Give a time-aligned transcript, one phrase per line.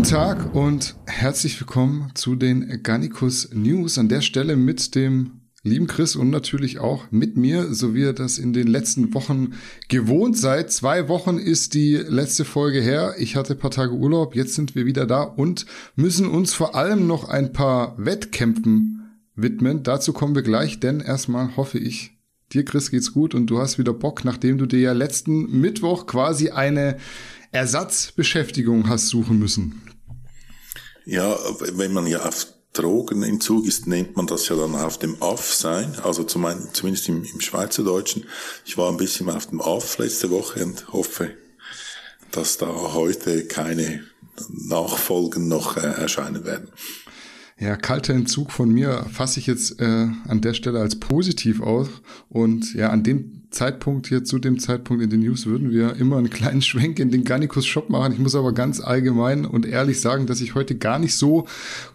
[0.00, 3.98] Guten Tag und herzlich willkommen zu den Garnicus News.
[3.98, 8.14] An der Stelle mit dem lieben Chris und natürlich auch mit mir, so wie ihr
[8.14, 9.52] das in den letzten Wochen
[9.88, 10.72] gewohnt seid.
[10.72, 13.16] Zwei Wochen ist die letzte Folge her.
[13.18, 16.74] Ich hatte ein paar Tage Urlaub, jetzt sind wir wieder da und müssen uns vor
[16.74, 19.02] allem noch ein paar Wettkämpfen
[19.36, 19.82] widmen.
[19.82, 22.12] Dazu kommen wir gleich, denn erstmal hoffe ich,
[22.54, 26.06] dir Chris geht's gut und du hast wieder Bock, nachdem du dir ja letzten Mittwoch
[26.06, 26.96] quasi eine
[27.52, 29.89] Ersatzbeschäftigung hast suchen müssen.
[31.10, 31.36] Ja,
[31.74, 35.96] wenn man ja auf Drogenentzug ist, nennt man das ja dann auf dem AF sein,
[36.04, 38.26] also zum einen, zumindest im, im Schweizerdeutschen.
[38.64, 41.32] Ich war ein bisschen auf dem AF letzte Woche und hoffe,
[42.30, 44.04] dass da heute keine
[44.50, 46.68] Nachfolgen noch äh, erscheinen werden.
[47.58, 49.84] Ja, kalter Entzug von mir fasse ich jetzt äh,
[50.28, 51.88] an der Stelle als positiv aus.
[52.28, 56.18] Und ja, an dem Zeitpunkt hier, zu dem Zeitpunkt in den News, würden wir immer
[56.18, 58.12] einen kleinen Schwenk in den Garnicus Shop machen.
[58.12, 61.46] Ich muss aber ganz allgemein und ehrlich sagen, dass ich heute gar nicht so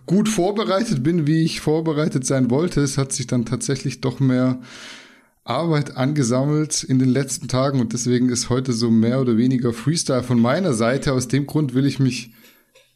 [0.06, 2.82] gut vorbereitet bin, wie ich vorbereitet sein wollte.
[2.82, 4.60] Es hat sich dann tatsächlich doch mehr
[5.46, 10.24] Arbeit angesammelt in den letzten Tagen und deswegen ist heute so mehr oder weniger Freestyle
[10.24, 11.14] von meiner Seite.
[11.14, 12.32] Aus dem Grund will ich mich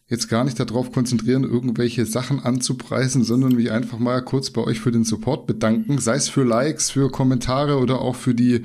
[0.09, 4.79] jetzt gar nicht darauf konzentrieren, irgendwelche Sachen anzupreisen, sondern mich einfach mal kurz bei euch
[4.79, 8.63] für den Support bedanken, sei es für Likes, für Kommentare oder auch für die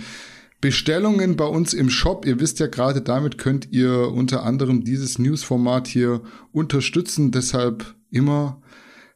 [0.62, 2.24] Bestellungen bei uns im Shop.
[2.24, 6.22] Ihr wisst ja gerade, damit könnt ihr unter anderem dieses Newsformat hier
[6.52, 7.30] unterstützen.
[7.30, 8.62] Deshalb immer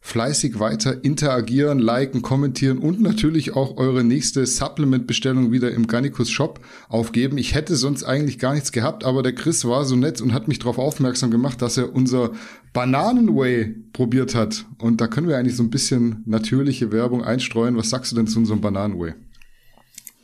[0.08, 6.60] fleißig weiter interagieren, liken, kommentieren und natürlich auch eure nächste Supplement-Bestellung wieder im Garnicus Shop
[6.88, 7.36] aufgeben.
[7.36, 10.48] Ich hätte sonst eigentlich gar nichts gehabt, aber der Chris war so nett und hat
[10.48, 12.32] mich darauf aufmerksam gemacht, dass er unser
[12.72, 14.64] Bananenway probiert hat.
[14.78, 17.76] Und da können wir eigentlich so ein bisschen natürliche Werbung einstreuen.
[17.76, 19.12] Was sagst du denn zu unserem Bananenway?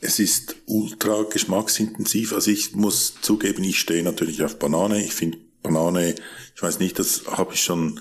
[0.01, 2.33] Es ist ultra geschmacksintensiv.
[2.33, 5.03] Also ich muss zugeben, ich stehe natürlich auf Banane.
[5.03, 6.15] Ich finde Banane,
[6.55, 7.99] ich weiß nicht, das habe ich schon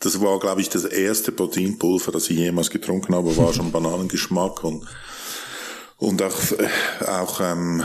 [0.00, 4.64] das war, glaube ich, das erste Proteinpulver, das ich jemals getrunken habe, war schon Bananengeschmack
[4.64, 4.86] und,
[5.98, 7.84] und auch, äh, auch ähm,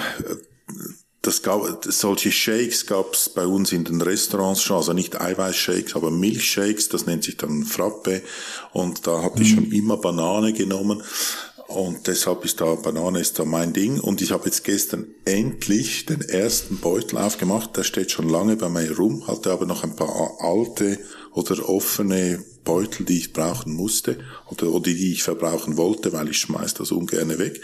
[1.21, 5.95] das gab, solche Shakes gab es bei uns in den Restaurants schon, also nicht Eiweißshakes,
[5.95, 8.23] aber Milchshakes, das nennt sich dann Frappe
[8.73, 9.73] und da hatte ich schon mhm.
[9.73, 11.03] immer Banane genommen
[11.75, 16.05] und deshalb ist da Banane ist da mein Ding und ich habe jetzt gestern endlich
[16.05, 19.95] den ersten Beutel aufgemacht, der steht schon lange bei mir rum, hatte aber noch ein
[19.95, 20.99] paar alte
[21.33, 26.37] oder offene Beutel, die ich brauchen musste oder, oder die ich verbrauchen wollte, weil ich
[26.39, 27.61] schmeiß das ungern weg.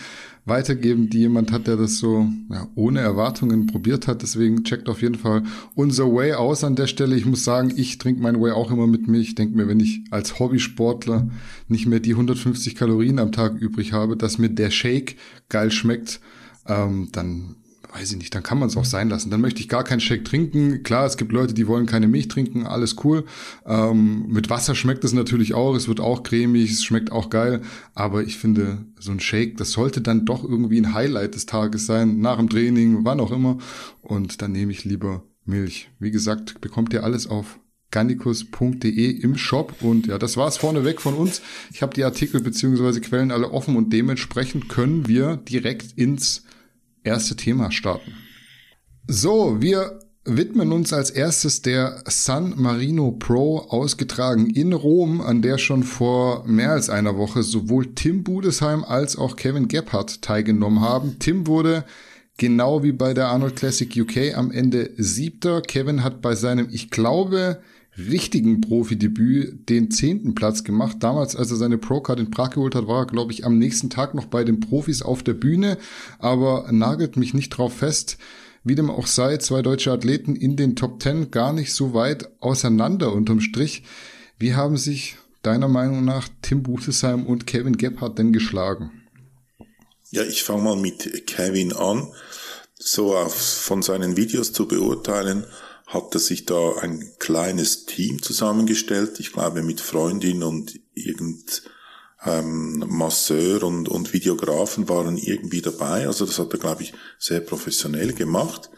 [0.45, 4.23] weitergeben, die jemand hat, der das so ja, ohne Erwartungen probiert hat.
[4.23, 5.43] Deswegen checkt auf jeden Fall
[5.75, 7.17] unser Way aus an der Stelle.
[7.17, 9.29] Ich muss sagen, ich trinke mein Way auch immer mit Milch.
[9.29, 11.29] Ich denke mir, wenn ich als Hobbysportler
[11.69, 15.17] nicht mehr die 150 Kalorien am Tag übrig habe, dass mir der Shake
[15.49, 16.21] geil schmeckt,
[16.67, 17.57] ähm, dann
[17.93, 19.31] weiß ich nicht, dann kann man es auch sein lassen.
[19.31, 20.83] Dann möchte ich gar keinen Shake trinken.
[20.83, 23.25] Klar, es gibt Leute, die wollen keine Milch trinken, alles cool.
[23.67, 27.63] Ähm, mit Wasser schmeckt es natürlich auch, es wird auch cremig, es schmeckt auch geil.
[27.95, 31.87] Aber ich finde, so ein Shake, das sollte dann doch irgendwie ein Highlight des Tages
[31.87, 33.59] sein, nach dem Training, wann auch immer.
[34.03, 35.91] Und dann nehme ich lieber Milch.
[35.99, 37.59] Wie gesagt, bekommt ihr alles auf
[37.91, 39.75] gannikus.de im Shop.
[39.81, 41.43] Und ja, das war's vorneweg von uns.
[41.73, 46.45] Ich habe die Artikel beziehungsweise Quellen alle offen und dementsprechend können wir direkt ins
[47.05, 48.12] erste Thema starten.
[49.06, 55.58] So, wir widmen uns als erstes der San Marino Pro, ausgetragen in Rom, an der
[55.58, 61.19] schon vor mehr als einer Woche sowohl Tim Budesheim als auch Kevin Gebhardt teilgenommen haben.
[61.19, 61.85] Tim wurde
[62.37, 65.62] genau wie bei der Arnold Classic UK am Ende siebter.
[65.62, 67.61] Kevin hat bei seinem, ich glaube,
[68.08, 70.97] richtigen Profidebüt den zehnten Platz gemacht.
[71.00, 73.91] Damals, als er seine Pro-Card in Prag geholt hat, war er, glaube ich, am nächsten
[73.91, 75.79] Tag noch bei den Profis auf der Bühne,
[76.19, 78.19] aber nagelt mich nicht drauf fest.
[78.62, 82.29] Wie dem auch sei, zwei deutsche Athleten in den Top Ten gar nicht so weit
[82.41, 83.85] auseinander unterm Strich.
[84.38, 88.91] Wie haben sich deiner Meinung nach Tim Buchesheim und Kevin Gebhardt denn geschlagen?
[90.11, 92.08] Ja, ich fange mal mit Kevin an.
[92.75, 95.44] So auf, von seinen Videos zu beurteilen,
[95.91, 99.19] hat er sich da ein kleines Team zusammengestellt.
[99.19, 101.65] Ich glaube mit Freundin und irgend
[102.25, 106.07] ähm, Masseur und, und Videografen waren irgendwie dabei.
[106.07, 108.71] Also das hat er, glaube ich, sehr professionell gemacht.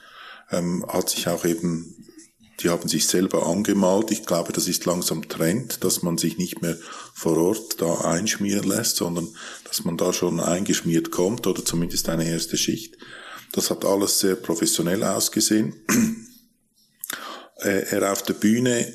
[0.51, 1.95] Ähm, hat sich auch eben,
[2.61, 4.11] die haben sich selber angemalt.
[4.11, 6.79] Ich glaube, das ist langsam Trend, dass man sich nicht mehr
[7.13, 9.29] vor Ort da einschmieren lässt, sondern
[9.65, 12.97] dass man da schon eingeschmiert kommt oder zumindest eine erste Schicht.
[13.53, 15.75] Das hat alles sehr professionell ausgesehen.
[17.63, 18.93] Äh, er auf der Bühne,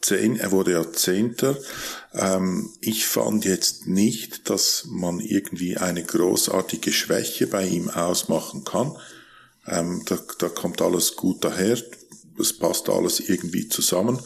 [0.00, 1.56] zehn, er wurde ja Zehnter.
[2.14, 8.96] Ähm, ich fand jetzt nicht, dass man irgendwie eine großartige Schwäche bei ihm ausmachen kann.
[9.66, 11.78] Ähm, da, da kommt alles gut daher.
[12.38, 14.20] Es passt alles irgendwie zusammen.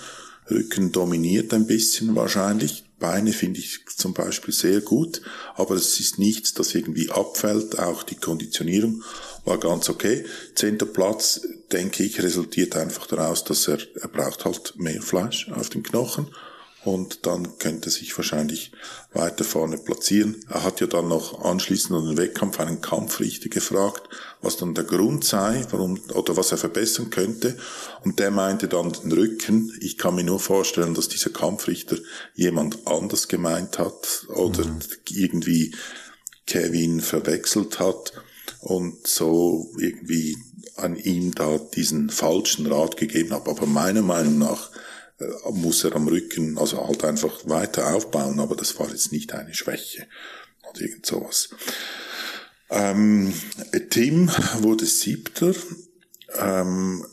[0.50, 2.84] Rücken dominiert ein bisschen wahrscheinlich.
[2.98, 5.20] Beine finde ich zum Beispiel sehr gut,
[5.54, 7.78] aber es ist nichts, das irgendwie abfällt.
[7.78, 9.02] Auch die Konditionierung
[9.44, 10.24] war ganz okay.
[10.54, 11.42] Zehnter Platz,
[11.72, 16.28] denke ich, resultiert einfach daraus, dass er, er braucht halt mehr Fleisch auf den Knochen
[16.86, 18.70] und dann könnte er sich wahrscheinlich
[19.12, 20.36] weiter vorne platzieren.
[20.48, 24.08] Er hat ja dann noch anschließend an den Wettkampf einen Kampfrichter gefragt,
[24.40, 27.58] was dann der Grund sei, warum oder was er verbessern könnte.
[28.04, 29.76] Und der meinte dann den Rücken.
[29.80, 31.96] Ich kann mir nur vorstellen, dass dieser Kampfrichter
[32.36, 34.78] jemand anders gemeint hat oder mhm.
[35.10, 35.74] irgendwie
[36.46, 38.12] Kevin verwechselt hat
[38.60, 40.36] und so irgendwie
[40.76, 43.48] an ihm da diesen falschen Rat gegeben hat.
[43.48, 44.70] Aber meiner Meinung nach
[45.18, 49.32] äh, muss er am Rücken, also halt einfach weiter aufbauen, aber das war jetzt nicht
[49.32, 50.06] eine Schwäche
[50.68, 51.50] oder irgend sowas.
[52.68, 53.32] Ähm,
[53.90, 54.28] Tim
[54.60, 55.54] wurde siebter
[56.38, 57.06] ähm,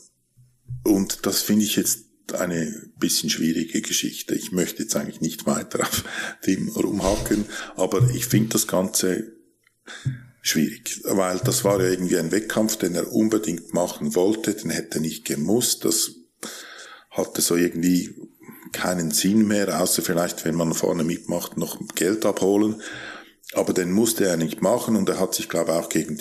[0.82, 4.34] und das finde ich jetzt eine bisschen schwierige Geschichte.
[4.34, 6.04] Ich möchte jetzt eigentlich nicht weiter auf
[6.42, 7.46] Tim rumhacken,
[7.76, 9.32] aber ich finde das Ganze
[10.44, 14.98] schwierig, weil das war ja irgendwie ein Wettkampf, den er unbedingt machen wollte, den hätte
[14.98, 16.12] er nicht gemusst, das
[17.10, 18.14] hatte so irgendwie
[18.72, 22.82] keinen Sinn mehr, außer vielleicht, wenn man vorne mitmacht, noch Geld abholen.
[23.54, 26.18] Aber den musste er nicht machen und er hat sich, glaube ich, auch gegen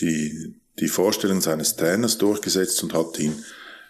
[0.00, 3.44] die, die Vorstellung seines Trainers durchgesetzt und hat ihn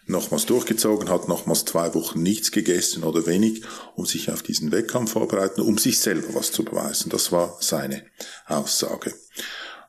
[0.08, 3.62] nochmals durchgezogen, hat nochmals zwei Wochen nichts gegessen oder wenig,
[3.94, 7.10] um sich auf diesen Wettkampf vorbereiten, um sich selber was zu beweisen.
[7.10, 8.02] Das war seine
[8.46, 9.14] Aussage.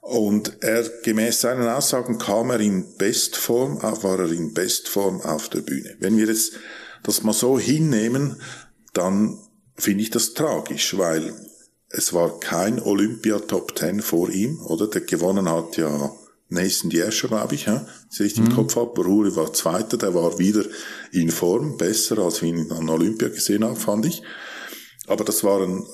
[0.02, 5.62] Und er, gemäß seinen Aussagen kam er in Bestform, war er in Bestform auf der
[5.62, 5.96] Bühne.
[6.00, 6.54] Wenn wir jetzt
[7.04, 8.42] das mal so hinnehmen,
[8.94, 9.38] dann
[9.76, 11.34] finde ich das tragisch, weil
[11.90, 14.88] es war kein Olympia Top Ten vor ihm, oder?
[14.88, 16.12] Der gewonnen hat ja
[16.50, 17.88] Nathan Diescher, glaube ich, ja?
[18.10, 18.56] Sehe ich den mhm.
[18.56, 18.98] Kopf ab.
[18.98, 20.66] Ruri war Zweiter, der war wieder
[21.12, 24.24] in Form, besser als wir ihn an Olympia gesehen haben, fand ich.
[25.08, 25.86] Aber das waren,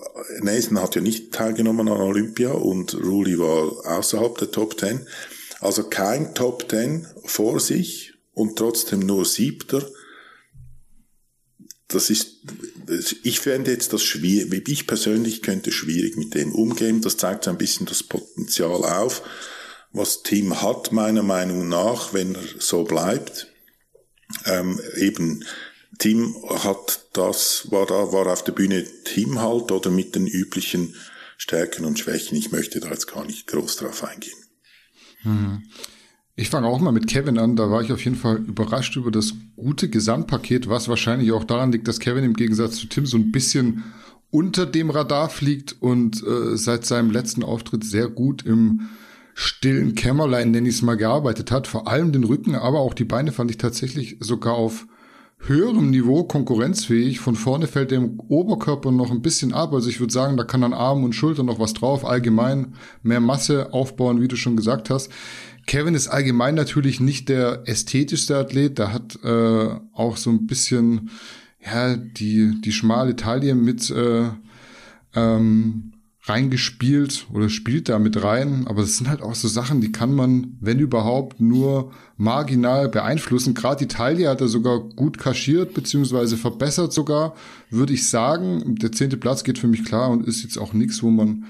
[0.42, 5.08] Nathan hat ja nicht teilgenommen an Olympia und Ruli war außerhalb der Top Ten.
[5.60, 9.88] Also kein Top Ten vor sich und trotzdem nur Siebter.
[11.88, 12.44] Das ist,
[13.24, 17.02] ich fände jetzt das schwierig, ich persönlich könnte schwierig mit dem umgehen.
[17.02, 19.22] Das zeigt so ein bisschen das Potenzial auf,
[19.96, 23.48] was Team hat, meiner Meinung nach, wenn er so bleibt.
[24.46, 25.44] Ähm, eben
[26.00, 30.96] Team hat das, war da, war auf der Bühne Team halt oder mit den üblichen
[31.38, 32.38] Stärken und Schwächen.
[32.38, 34.38] Ich möchte da jetzt gar nicht groß drauf eingehen.
[35.24, 35.64] Mhm.
[36.38, 37.56] Ich fange auch mal mit Kevin an.
[37.56, 41.72] Da war ich auf jeden Fall überrascht über das gute Gesamtpaket, was wahrscheinlich auch daran
[41.72, 43.86] liegt, dass Kevin im Gegensatz zu Tim so ein bisschen
[44.32, 48.90] unter dem Radar fliegt und äh, seit seinem letzten Auftritt sehr gut im
[49.36, 51.68] stillen Kämmerlein, nenne ich es mal, gearbeitet hat.
[51.68, 54.88] Vor allem den Rücken, aber auch die Beine fand ich tatsächlich sogar auf
[55.39, 57.20] höherem Niveau konkurrenzfähig.
[57.20, 59.74] Von vorne fällt dem Oberkörper noch ein bisschen ab.
[59.74, 62.06] Also ich würde sagen, da kann an Armen und Schultern noch was drauf.
[62.06, 65.12] Allgemein mehr Masse aufbauen, wie du schon gesagt hast.
[65.68, 68.80] Kevin ist allgemein natürlich nicht der ästhetischste Athlet.
[68.80, 71.10] Der hat äh, auch so ein bisschen
[71.60, 74.30] ja die die schmale Taille mit äh,
[75.13, 75.92] ähm,
[76.27, 78.65] reingespielt oder spielt da mit rein.
[78.67, 83.53] Aber es sind halt auch so Sachen, die kann man, wenn überhaupt, nur marginal beeinflussen.
[83.53, 87.36] Gerade Italia hat er sogar gut kaschiert, beziehungsweise verbessert sogar,
[87.70, 88.75] würde ich sagen.
[88.75, 91.46] Der zehnte Platz geht für mich klar und ist jetzt auch nichts, wo man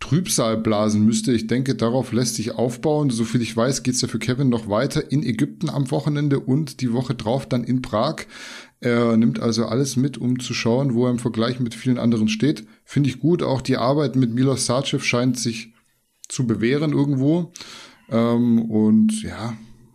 [0.00, 1.32] Trübsal blasen müsste.
[1.32, 3.10] Ich denke, darauf lässt sich aufbauen.
[3.10, 6.92] Soviel ich weiß, geht's ja für Kevin noch weiter in Ägypten am Wochenende und die
[6.92, 8.26] Woche drauf dann in Prag.
[8.80, 12.28] Er nimmt also alles mit, um zu schauen, wo er im Vergleich mit vielen anderen
[12.28, 12.64] steht.
[12.84, 13.42] Finde ich gut.
[13.42, 15.74] Auch die Arbeit mit Milos Sarcev scheint sich
[16.28, 17.52] zu bewähren irgendwo.
[18.08, 19.54] Ähm, und ja,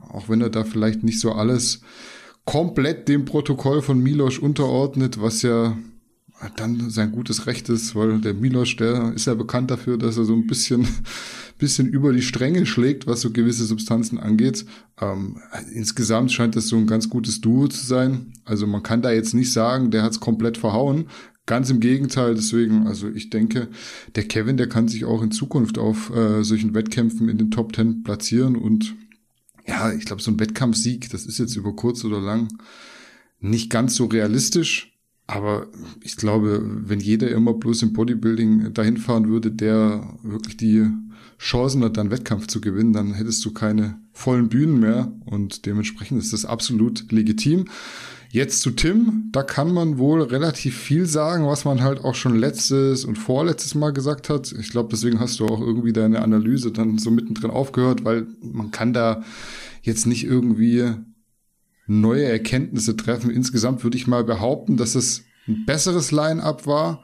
[0.09, 1.81] auch wenn er da vielleicht nicht so alles
[2.45, 5.77] komplett dem Protokoll von Milos unterordnet, was ja
[6.55, 10.25] dann sein gutes Recht ist, weil der Milos, der ist ja bekannt dafür, dass er
[10.25, 10.87] so ein bisschen,
[11.57, 14.65] bisschen über die Stränge schlägt, was so gewisse Substanzen angeht.
[14.99, 15.37] Ähm,
[15.73, 18.33] insgesamt scheint das so ein ganz gutes Duo zu sein.
[18.45, 21.05] Also man kann da jetzt nicht sagen, der hat's komplett verhauen.
[21.45, 23.67] Ganz im Gegenteil, deswegen, also ich denke,
[24.15, 27.73] der Kevin, der kann sich auch in Zukunft auf äh, solchen Wettkämpfen in den Top
[27.73, 28.95] Ten platzieren und
[29.67, 32.47] ja, ich glaube, so ein Wettkampfsieg, das ist jetzt über kurz oder lang
[33.43, 34.92] nicht ganz so realistisch.
[35.25, 35.67] Aber
[36.01, 40.87] ich glaube, wenn jeder immer bloß im Bodybuilding dahin fahren würde, der wirklich die
[41.39, 46.19] Chancen hat, dann Wettkampf zu gewinnen, dann hättest du keine vollen Bühnen mehr und dementsprechend
[46.19, 47.65] ist das absolut legitim.
[48.29, 52.35] Jetzt zu Tim, da kann man wohl relativ viel sagen, was man halt auch schon
[52.35, 54.51] letztes und vorletztes Mal gesagt hat.
[54.59, 58.71] Ich glaube, deswegen hast du auch irgendwie deine Analyse dann so mittendrin aufgehört, weil man
[58.71, 59.23] kann da
[59.83, 60.95] jetzt nicht irgendwie
[61.85, 63.29] neue Erkenntnisse treffen.
[63.29, 67.03] Insgesamt würde ich mal behaupten, dass es ein besseres Line-up war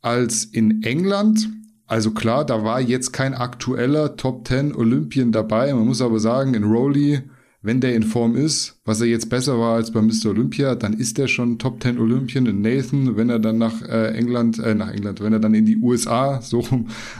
[0.00, 1.48] als in England.
[1.86, 5.72] Also klar, da war jetzt kein aktueller Top 10 Olympien dabei.
[5.72, 7.22] Man muss aber sagen, in Rowley
[7.66, 10.26] wenn der in Form ist, was er jetzt besser war als bei Mr.
[10.26, 12.46] Olympia, dann ist er schon Top 10 Olympien.
[12.46, 15.66] In Nathan, wenn er dann nach äh, England, äh, nach England, wenn er dann in
[15.66, 16.64] die USA so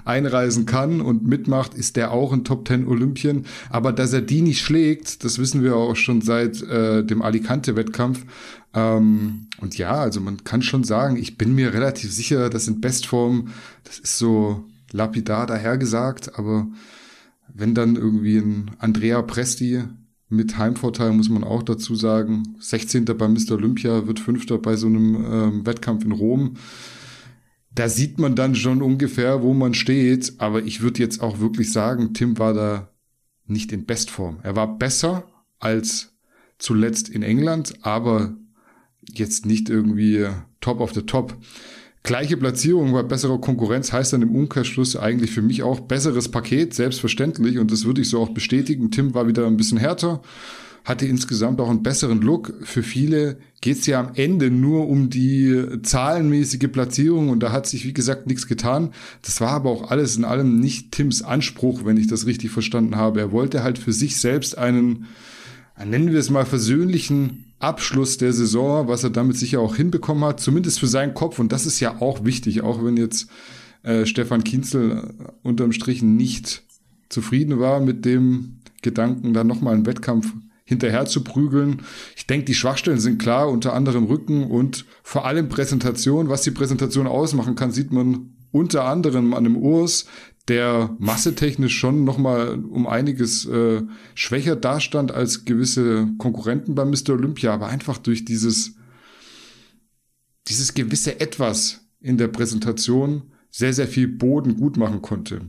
[0.04, 3.44] einreisen kann und mitmacht, ist der auch ein Top 10 Olympien.
[3.70, 8.24] Aber dass er die nicht schlägt, das wissen wir auch schon seit äh, dem Alicante-Wettkampf.
[8.72, 12.80] Ähm, und ja, also man kann schon sagen, ich bin mir relativ sicher, dass in
[12.80, 13.48] Bestform,
[13.82, 14.62] das ist so
[14.92, 16.68] lapidar dahergesagt, aber
[17.52, 19.82] wenn dann irgendwie ein Andrea Presti
[20.28, 22.56] mit Heimvorteil muss man auch dazu sagen.
[22.58, 23.04] 16.
[23.04, 23.52] bei Mr.
[23.52, 24.46] Olympia wird 5.
[24.60, 26.54] bei so einem ähm, Wettkampf in Rom.
[27.72, 30.34] Da sieht man dann schon ungefähr, wo man steht.
[30.38, 32.88] Aber ich würde jetzt auch wirklich sagen, Tim war da
[33.46, 34.38] nicht in Bestform.
[34.42, 35.24] Er war besser
[35.58, 36.16] als
[36.58, 38.34] zuletzt in England, aber
[39.02, 40.26] jetzt nicht irgendwie
[40.60, 41.36] top of the top.
[42.06, 46.72] Gleiche Platzierung bei besserer Konkurrenz heißt dann im Umkehrschluss eigentlich für mich auch besseres Paket,
[46.72, 47.58] selbstverständlich.
[47.58, 48.92] Und das würde ich so auch bestätigen.
[48.92, 50.22] Tim war wieder ein bisschen härter,
[50.84, 52.54] hatte insgesamt auch einen besseren Look.
[52.62, 57.66] Für viele geht es ja am Ende nur um die zahlenmäßige Platzierung und da hat
[57.66, 58.92] sich, wie gesagt, nichts getan.
[59.22, 62.94] Das war aber auch alles in allem nicht Tims Anspruch, wenn ich das richtig verstanden
[62.94, 63.18] habe.
[63.18, 65.06] Er wollte halt für sich selbst einen,
[65.84, 70.40] nennen wir es mal, versöhnlichen Abschluss der Saison, was er damit sicher auch hinbekommen hat,
[70.40, 71.38] zumindest für seinen Kopf.
[71.38, 73.28] Und das ist ja auch wichtig, auch wenn jetzt
[73.82, 76.62] äh, Stefan Kienzel äh, unterm Strich nicht
[77.08, 80.32] zufrieden war mit dem Gedanken, dann nochmal einen Wettkampf
[80.64, 81.82] hinterher zu prügeln.
[82.16, 86.28] Ich denke, die Schwachstellen sind klar, unter anderem Rücken und vor allem Präsentation.
[86.28, 90.06] Was die Präsentation ausmachen kann, sieht man unter anderem an dem Urs,
[90.48, 93.82] der massetechnisch schon nochmal um einiges äh,
[94.14, 97.10] schwächer dastand als gewisse Konkurrenten bei Mr.
[97.10, 98.76] Olympia, aber einfach durch dieses,
[100.48, 105.40] dieses gewisse Etwas in der Präsentation sehr, sehr viel Boden gut machen konnte.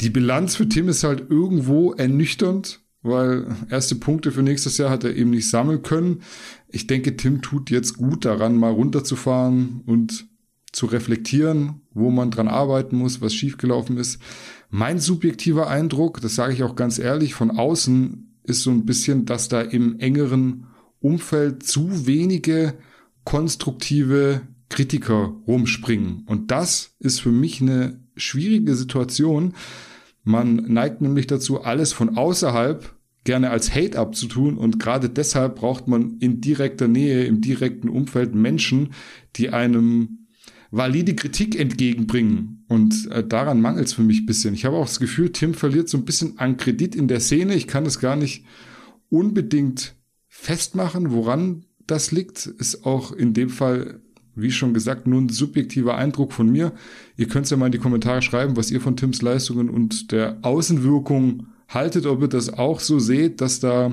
[0.00, 5.04] Die Bilanz für Tim ist halt irgendwo ernüchternd, weil erste Punkte für nächstes Jahr hat
[5.04, 6.22] er eben nicht sammeln können.
[6.68, 10.26] Ich denke, Tim tut jetzt gut daran, mal runterzufahren und
[10.72, 14.20] zu reflektieren, wo man dran arbeiten muss, was schiefgelaufen ist.
[14.70, 19.26] Mein subjektiver Eindruck, das sage ich auch ganz ehrlich, von außen ist so ein bisschen,
[19.26, 20.66] dass da im engeren
[21.00, 22.74] Umfeld zu wenige
[23.24, 26.24] konstruktive Kritiker rumspringen.
[26.26, 29.54] Und das ist für mich eine schwierige Situation.
[30.24, 35.86] Man neigt nämlich dazu, alles von außerhalb gerne als Hate abzutun und gerade deshalb braucht
[35.86, 38.94] man in direkter Nähe, im direkten Umfeld Menschen,
[39.36, 40.21] die einem
[40.72, 42.64] valide Kritik entgegenbringen.
[42.66, 44.54] Und äh, daran mangelt es für mich ein bisschen.
[44.54, 47.54] Ich habe auch das Gefühl, Tim verliert so ein bisschen an Kredit in der Szene.
[47.54, 48.44] Ich kann es gar nicht
[49.10, 49.94] unbedingt
[50.28, 52.46] festmachen, woran das liegt.
[52.46, 54.00] Ist auch in dem Fall,
[54.34, 56.72] wie schon gesagt, nur ein subjektiver Eindruck von mir.
[57.18, 60.38] Ihr könnt ja mal in die Kommentare schreiben, was ihr von Tims Leistungen und der
[60.40, 63.92] Außenwirkung haltet, ob ihr das auch so seht, dass da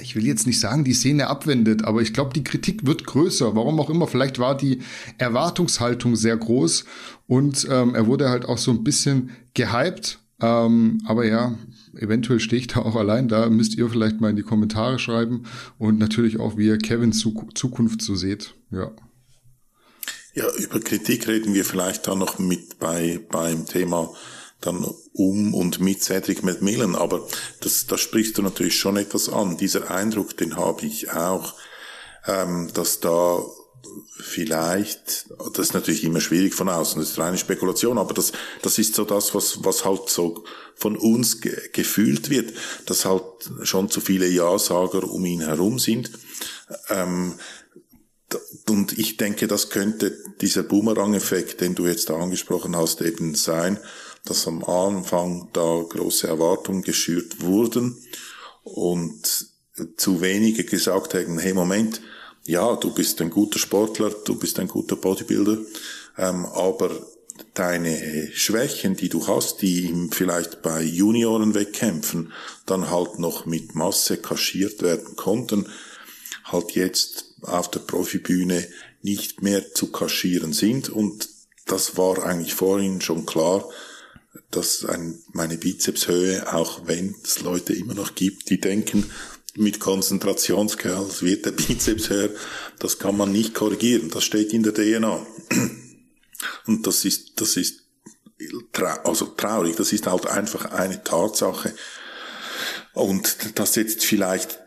[0.00, 3.54] ich will jetzt nicht sagen, die Szene abwendet, aber ich glaube, die Kritik wird größer.
[3.54, 4.06] Warum auch immer.
[4.06, 4.80] Vielleicht war die
[5.18, 6.84] Erwartungshaltung sehr groß
[7.26, 10.18] und ähm, er wurde halt auch so ein bisschen gehypt.
[10.40, 11.58] Ähm, aber ja,
[11.96, 13.28] eventuell stehe ich da auch allein.
[13.28, 15.44] Da müsst ihr vielleicht mal in die Kommentare schreiben
[15.78, 18.54] und natürlich auch, wie ihr Kevins Zukunft so seht.
[18.70, 18.92] Ja.
[20.34, 24.12] Ja, über Kritik reden wir vielleicht dann noch mit bei beim Thema
[24.60, 27.26] dann um und mit Cedric McMillan, aber
[27.60, 29.56] das, das sprichst du natürlich schon etwas an.
[29.56, 31.54] Dieser Eindruck, den habe ich auch,
[32.26, 33.40] ähm, dass da
[34.20, 38.78] vielleicht, das ist natürlich immer schwierig von außen, das ist reine Spekulation, aber das, das
[38.78, 42.52] ist so das, was, was halt so von uns ge gefühlt wird,
[42.86, 43.22] dass halt
[43.62, 46.10] schon zu viele Ja-Sager um ihn herum sind.
[46.88, 47.34] Ähm,
[48.68, 53.78] und ich denke, das könnte dieser Boomerang-Effekt, den du jetzt da angesprochen hast, eben sein,
[54.24, 57.96] dass am Anfang da große Erwartungen geschürt wurden
[58.62, 59.46] und
[59.96, 62.00] zu wenige gesagt haben, hey Moment,
[62.44, 65.58] ja, du bist ein guter Sportler, du bist ein guter Bodybuilder,
[66.16, 66.90] ähm, aber
[67.54, 72.32] deine Schwächen, die du hast, die vielleicht bei Juniorenwettkämpfen
[72.66, 75.68] dann halt noch mit Masse kaschiert werden konnten,
[76.44, 78.66] halt jetzt auf der Profibühne
[79.02, 80.88] nicht mehr zu kaschieren sind.
[80.88, 81.28] Und
[81.66, 83.68] das war eigentlich vorhin schon klar,
[84.50, 89.10] dass ein, meine Bizepshöhe, auch wenn es Leute immer noch gibt, die denken,
[89.54, 92.30] mit Konzentrationskerls wird der Bizeps höher,
[92.78, 95.26] das kann man nicht korrigieren, das steht in der DNA.
[96.66, 97.82] Und das ist, das ist,
[99.04, 101.74] also traurig, das ist halt einfach eine Tatsache.
[102.94, 104.60] Und das jetzt vielleicht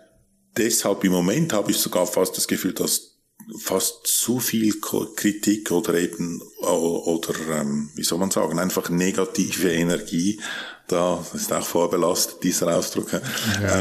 [0.58, 3.11] deshalb im Moment habe ich sogar fast das Gefühl, dass
[3.60, 10.40] fast zu viel Kritik oder eben oder ähm, wie soll man sagen einfach negative Energie
[10.88, 13.22] da ist auch vorbelastet dieser Ausdruck ja.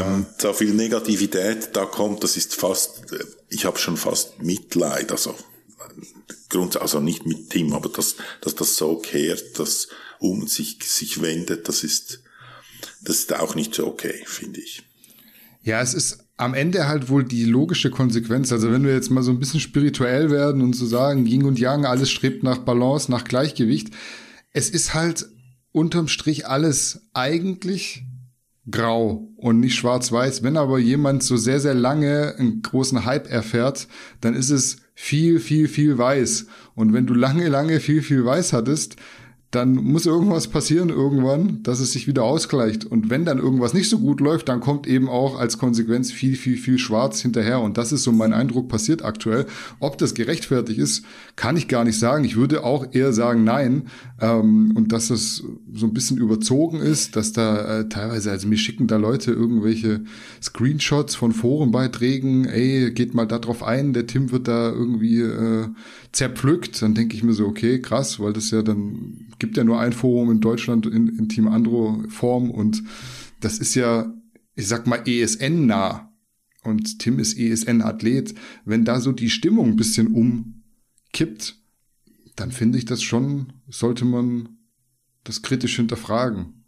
[0.01, 5.11] ähm, so viel Negativität da kommt das ist fast äh, ich habe schon fast Mitleid
[5.11, 5.35] also
[6.49, 9.87] Grund also nicht mit Tim aber dass dass das so kehrt dass
[10.19, 12.21] um sich sich wendet das ist
[13.01, 14.83] das ist auch nicht so okay finde ich
[15.63, 18.51] ja es ist am Ende halt wohl die logische Konsequenz.
[18.51, 21.59] Also wenn wir jetzt mal so ein bisschen spirituell werden und so sagen, Yin und
[21.59, 23.91] Yang, alles strebt nach Balance, nach Gleichgewicht.
[24.51, 25.27] Es ist halt
[25.71, 28.05] unterm Strich alles eigentlich
[28.71, 30.41] grau und nicht schwarz-weiß.
[30.41, 33.87] Wenn aber jemand so sehr, sehr lange einen großen Hype erfährt,
[34.19, 36.47] dann ist es viel, viel, viel weiß.
[36.73, 38.95] Und wenn du lange, lange viel, viel weiß hattest,
[39.51, 42.85] dann muss irgendwas passieren irgendwann, dass es sich wieder ausgleicht.
[42.85, 46.37] Und wenn dann irgendwas nicht so gut läuft, dann kommt eben auch als Konsequenz viel,
[46.37, 47.59] viel, viel Schwarz hinterher.
[47.59, 49.45] Und das ist so mein Eindruck passiert aktuell.
[49.81, 51.03] Ob das gerechtfertigt ist,
[51.35, 52.23] kann ich gar nicht sagen.
[52.23, 53.87] Ich würde auch eher sagen, nein.
[54.21, 58.57] Ähm, und dass das so ein bisschen überzogen ist, dass da äh, teilweise, also mir
[58.57, 60.05] schicken da Leute irgendwelche
[60.41, 65.67] Screenshots von Forenbeiträgen, ey, geht mal da drauf ein, der Tim wird da irgendwie äh,
[66.13, 66.81] zerpflückt.
[66.81, 69.91] Dann denke ich mir so, okay, krass, weil das ja dann gibt ja nur ein
[69.91, 72.83] Forum in Deutschland in, in Team Andro Form und
[73.39, 74.13] das ist ja,
[74.55, 76.13] ich sag mal, ESN-nah.
[76.63, 78.35] Und Tim ist ESN-Athlet.
[78.65, 81.55] Wenn da so die Stimmung ein bisschen umkippt,
[82.35, 84.59] dann finde ich das schon, sollte man
[85.23, 86.63] das kritisch hinterfragen.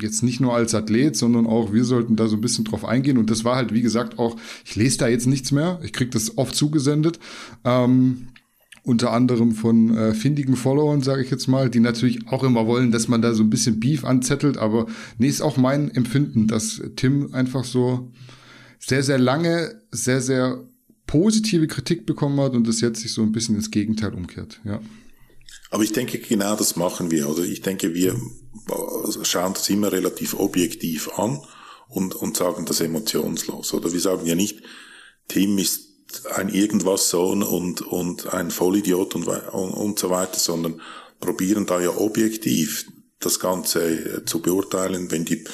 [0.00, 3.18] Jetzt nicht nur als Athlet, sondern auch wir sollten da so ein bisschen drauf eingehen.
[3.18, 5.80] Und das war halt, wie gesagt, auch, ich lese da jetzt nichts mehr.
[5.82, 7.18] Ich krieg das oft zugesendet.
[7.64, 8.28] Ähm,
[8.84, 12.90] unter anderem von äh, findigen Followern, sage ich jetzt mal, die natürlich auch immer wollen,
[12.90, 14.86] dass man da so ein bisschen Beef anzettelt, aber
[15.18, 18.10] nee, ist auch mein Empfinden, dass Tim einfach so
[18.80, 20.64] sehr, sehr lange, sehr, sehr
[21.06, 24.80] positive Kritik bekommen hat und das jetzt sich so ein bisschen ins Gegenteil umkehrt, ja.
[25.70, 27.30] Aber ich denke, genau das machen wir.
[27.30, 28.14] Oder ich denke, wir
[29.22, 31.40] schauen das immer relativ objektiv an
[31.88, 33.72] und, und sagen das emotionslos.
[33.72, 34.60] Oder wir sagen ja nicht,
[35.28, 35.91] Tim ist
[36.34, 40.80] ein irgendwas Sohn und, und ein Vollidiot und, und, und so weiter, sondern
[41.20, 42.86] probieren da ja objektiv
[43.20, 45.10] das Ganze äh, zu beurteilen.
[45.10, 45.44] Wenn die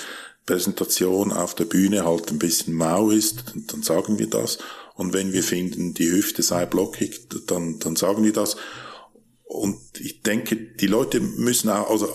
[0.47, 4.59] Präsentation auf der Bühne halt ein bisschen mau ist, dann sagen wir das.
[4.95, 8.57] Und wenn wir finden, die Hüfte sei blockig, dann, dann sagen wir das.
[9.45, 12.09] Und ich denke, die Leute müssen auch, also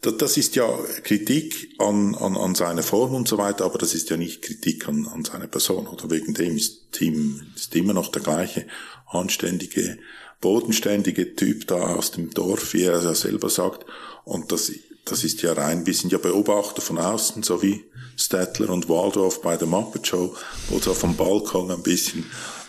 [0.00, 0.66] das ist ja
[1.02, 4.88] Kritik an, an, an seine Form und so weiter, aber das ist ja nicht Kritik
[4.88, 5.86] an, an seine Person.
[5.86, 8.66] Oder wegen dem ist Tim ist immer noch der gleiche
[9.06, 9.98] anständige,
[10.40, 13.84] bodenständige Typ da aus dem Dorf, wie er ja selber sagt.
[14.24, 14.72] Und das,
[15.04, 17.84] das ist ja rein, wir sind ja Beobachter von außen, so wie
[18.16, 20.34] Stettler und Waldorf bei der Muppet Show,
[20.68, 22.24] wo sie vom Balkon ein bisschen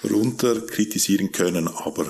[0.09, 2.07] runter kritisieren können, aber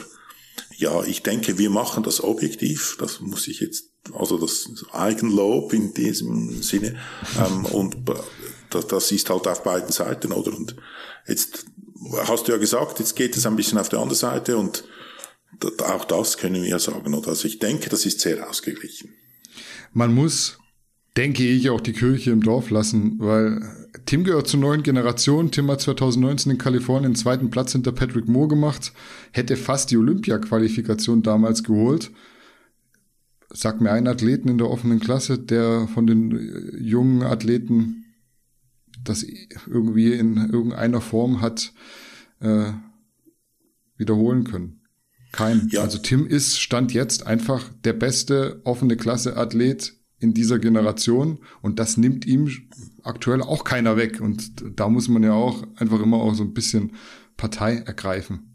[0.78, 5.94] ja, ich denke, wir machen das objektiv, das muss ich jetzt also das Eigenlob in
[5.94, 6.96] diesem Sinne.
[7.38, 7.98] Ähm, und
[8.70, 10.56] das, das ist halt auf beiden Seiten, oder?
[10.56, 10.76] Und
[11.28, 11.66] jetzt
[12.28, 14.84] hast du ja gesagt, jetzt geht es ein bisschen auf der anderen Seite und
[15.84, 17.30] auch das können wir ja sagen, oder?
[17.30, 19.12] Also ich denke, das ist sehr ausgeglichen.
[19.94, 20.58] Man muss,
[21.18, 23.62] denke ich, auch die Kirche im Dorf lassen, weil
[24.06, 25.52] Tim gehört zur neuen Generation.
[25.52, 28.94] Tim hat 2019 in Kalifornien den zweiten Platz hinter Patrick Moore gemacht,
[29.32, 32.12] hätte fast die Olympia-Qualifikation damals geholt.
[33.54, 38.06] Sag mir einen Athleten in der offenen Klasse, der von den jungen Athleten
[39.04, 39.26] das
[39.68, 41.74] irgendwie in irgendeiner Form hat
[42.40, 42.72] äh,
[43.98, 44.82] wiederholen können.
[45.32, 45.70] Kein.
[45.72, 45.82] Ja.
[45.82, 51.80] Also Tim ist, stand jetzt einfach der beste offene Klasse Athlet in dieser Generation und
[51.80, 52.50] das nimmt ihm
[53.02, 56.54] aktuell auch keiner weg und da muss man ja auch einfach immer auch so ein
[56.54, 56.94] bisschen
[57.38, 58.51] Partei ergreifen.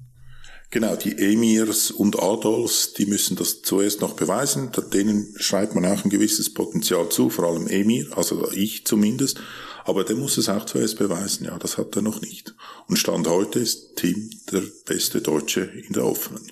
[0.71, 4.71] Genau, die Emirs und Adolfs, die müssen das zuerst noch beweisen.
[4.93, 9.41] Denen schreibt man auch ein gewisses Potenzial zu, vor allem Emir, also ich zumindest.
[9.85, 12.55] Aber der muss es auch zuerst beweisen, ja, das hat er noch nicht.
[12.89, 16.43] Und Stand heute ist Tim der beste Deutsche in der offenen.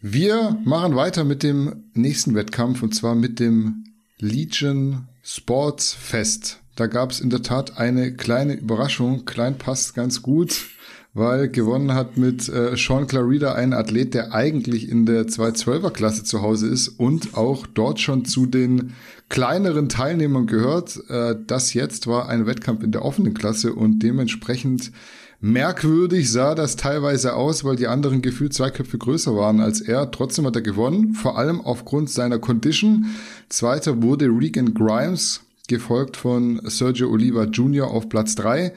[0.00, 3.84] Wir machen weiter mit dem nächsten Wettkampf und zwar mit dem
[4.18, 6.60] Legion Sports Fest.
[6.74, 9.24] Da gab es in der Tat eine kleine Überraschung.
[9.24, 10.66] Klein passt ganz gut,
[11.16, 16.24] weil gewonnen hat mit äh, Sean Clarida ein Athlet, der eigentlich in der 212er Klasse
[16.24, 18.92] zu Hause ist und auch dort schon zu den
[19.30, 21.00] kleineren Teilnehmern gehört.
[21.08, 24.92] Äh, das jetzt war ein Wettkampf in der offenen Klasse und dementsprechend
[25.40, 30.10] merkwürdig sah das teilweise aus, weil die anderen gefühlt zwei Köpfe größer waren als er.
[30.10, 33.06] Trotzdem hat er gewonnen, vor allem aufgrund seiner Condition.
[33.48, 37.90] Zweiter wurde Regan Grimes, gefolgt von Sergio Oliva Jr.
[37.90, 38.74] auf Platz drei.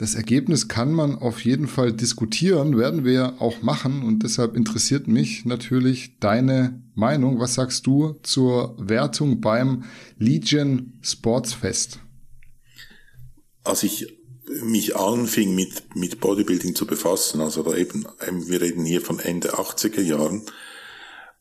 [0.00, 5.08] Das Ergebnis kann man auf jeden Fall diskutieren, werden wir auch machen und deshalb interessiert
[5.08, 7.38] mich natürlich deine Meinung.
[7.38, 9.84] Was sagst du zur Wertung beim
[10.18, 11.98] Legion Sportsfest?
[13.62, 14.16] Als ich
[14.62, 18.06] mich anfing mit, mit Bodybuilding zu befassen, also da eben,
[18.46, 20.42] wir reden hier von Ende 80er Jahren,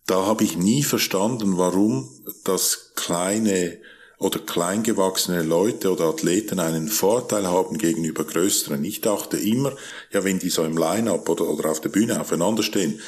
[0.05, 2.09] da habe ich nie verstanden, warum
[2.43, 3.77] das kleine
[4.19, 8.83] oder kleingewachsene Leute oder Athleten einen Vorteil haben gegenüber größeren.
[8.83, 9.73] Ich dachte immer,
[10.11, 12.99] ja, wenn die so im Line-up oder, oder auf der Bühne aufeinander stehen,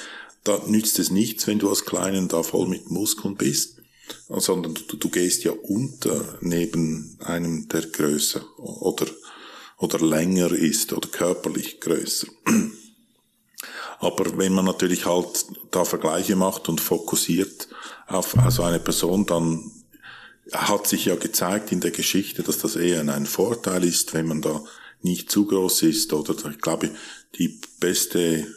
[0.45, 3.81] da nützt es nichts, wenn du als Kleinen da voll mit Muskeln bist,
[4.29, 9.05] sondern du, du gehst ja unter neben einem, der größer oder,
[9.77, 12.27] oder länger ist oder körperlich größer.
[13.99, 17.67] Aber wenn man natürlich halt da Vergleiche macht und fokussiert
[18.07, 19.71] auf also eine Person, dann
[20.51, 24.41] hat sich ja gezeigt in der Geschichte, dass das eher ein Vorteil ist, wenn man
[24.41, 24.63] da
[25.01, 26.91] nicht zu groß ist oder ich glaube,
[27.37, 28.47] die beste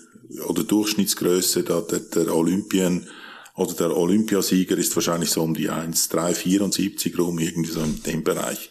[0.47, 3.09] oder Durchschnittsgröße der, der Olympien
[3.55, 8.71] oder der Olympiasieger ist wahrscheinlich so um die 1,374 rum, irgendwie so in dem Bereich.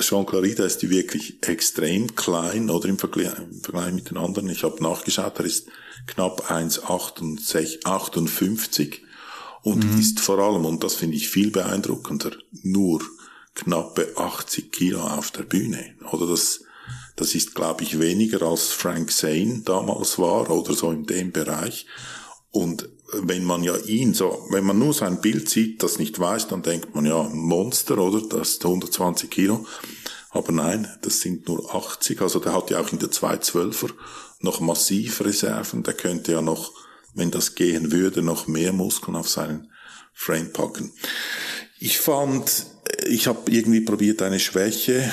[0.00, 4.48] Jean Clarida ist die wirklich extrem klein oder im Vergleich, im Vergleich mit den anderen.
[4.48, 5.68] Ich habe nachgeschaut, er ist
[6.06, 9.03] knapp 1,58
[9.64, 9.98] und mhm.
[9.98, 13.00] ist vor allem, und das finde ich viel beeindruckender, nur
[13.54, 15.94] knappe 80 Kilo auf der Bühne.
[16.12, 16.60] Oder das,
[17.16, 21.86] das ist, glaube ich, weniger als Frank Zane damals war oder so in dem Bereich.
[22.50, 22.90] Und
[23.22, 26.62] wenn man ja ihn so, wenn man nur sein Bild sieht, das nicht weiß, dann
[26.62, 28.20] denkt man ja, Monster, oder?
[28.20, 29.66] Das ist 120 Kilo.
[30.30, 32.20] Aber nein, das sind nur 80.
[32.20, 33.92] Also der hat ja auch in der 212er
[34.40, 35.84] noch massiv Reserven.
[35.84, 36.72] Der könnte ja noch
[37.14, 39.70] wenn das gehen würde, noch mehr Muskeln auf seinen
[40.12, 40.92] Frame packen.
[41.78, 42.66] Ich fand,
[43.06, 45.10] ich habe irgendwie probiert, eine Schwäche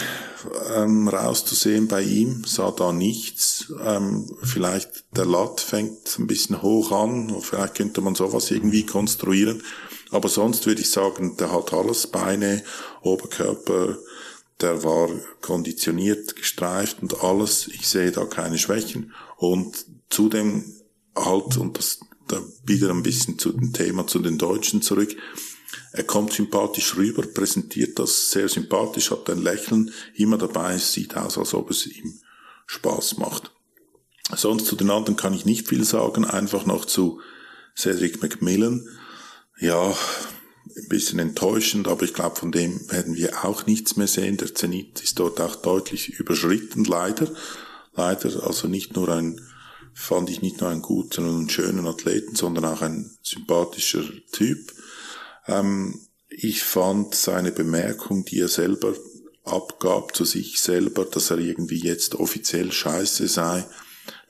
[0.76, 3.74] ähm, rauszusehen bei ihm, sah da nichts.
[3.84, 9.64] Ähm, vielleicht der Lat fängt ein bisschen hoch an, vielleicht könnte man sowas irgendwie konstruieren.
[10.12, 12.64] Aber sonst würde ich sagen, der hat alles, Beine,
[13.02, 13.98] Oberkörper,
[14.60, 15.10] der war
[15.42, 17.68] konditioniert, gestreift und alles.
[17.68, 19.14] Ich sehe da keine Schwächen.
[19.38, 20.66] Und zudem
[21.16, 25.16] halt, und das da wieder ein bisschen zu dem Thema, zu den Deutschen zurück,
[25.94, 31.38] er kommt sympathisch rüber, präsentiert das sehr sympathisch, hat ein Lächeln immer dabei, sieht aus,
[31.38, 32.20] als ob es ihm
[32.68, 33.52] Spaß macht.
[34.36, 37.20] Sonst zu den anderen kann ich nicht viel sagen, einfach noch zu
[37.78, 38.88] Cedric McMillan.
[39.60, 44.38] Ja, ein bisschen enttäuschend, aber ich glaube, von dem werden wir auch nichts mehr sehen.
[44.38, 47.30] Der Zenit ist dort auch deutlich überschritten, leider.
[47.94, 49.42] Leider, also nicht nur ein
[49.94, 54.74] fand ich nicht nur einen guten und schönen Athleten, sondern auch ein sympathischer Typ.
[55.48, 56.00] Ähm,
[56.30, 58.94] ich fand seine Bemerkung, die er selber
[59.44, 63.66] abgab zu sich selber, dass er irgendwie jetzt offiziell scheiße sei,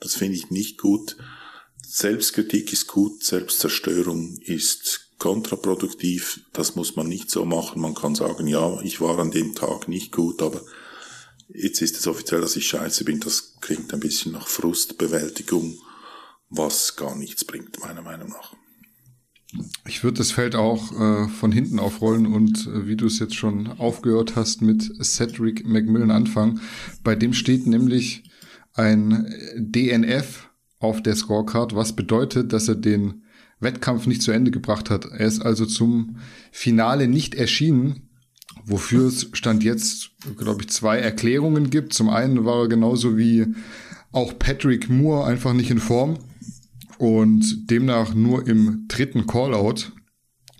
[0.00, 1.16] das finde ich nicht gut.
[1.86, 7.80] Selbstkritik ist gut, Selbstzerstörung ist kontraproduktiv, das muss man nicht so machen.
[7.80, 10.62] Man kann sagen, ja, ich war an dem Tag nicht gut, aber
[11.54, 13.20] jetzt ist es offiziell, dass ich scheiße bin.
[13.20, 15.78] Das klingt ein bisschen nach Frustbewältigung,
[16.48, 18.54] was gar nichts bringt, meiner Meinung nach.
[19.86, 23.34] Ich würde das Feld auch äh, von hinten aufrollen und äh, wie du es jetzt
[23.34, 26.60] schon aufgehört hast mit Cedric McMillan anfangen.
[27.04, 28.24] Bei dem steht nämlich
[28.72, 33.24] ein DNF auf der Scorecard, was bedeutet, dass er den
[33.60, 35.04] Wettkampf nicht zu Ende gebracht hat.
[35.04, 36.16] Er ist also zum
[36.50, 38.08] Finale nicht erschienen,
[38.66, 41.92] wofür es Stand jetzt, glaube ich, zwei Erklärungen gibt.
[41.92, 43.46] Zum einen war er genauso wie
[44.12, 46.18] auch Patrick Moore einfach nicht in Form
[46.98, 49.92] und demnach nur im dritten Callout.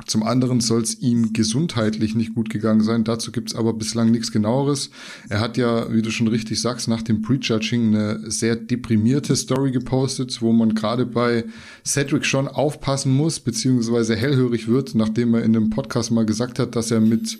[0.06, 3.04] Zum anderen soll es ihm gesundheitlich nicht gut gegangen sein.
[3.04, 4.90] Dazu gibt es aber bislang nichts genaueres.
[5.28, 9.70] Er hat ja, wie du schon richtig sagst, nach dem Prejudging eine sehr deprimierte Story
[9.70, 11.44] gepostet, wo man gerade bei
[11.86, 16.74] Cedric schon aufpassen muss, beziehungsweise hellhörig wird, nachdem er in einem Podcast mal gesagt hat,
[16.74, 17.38] dass er mit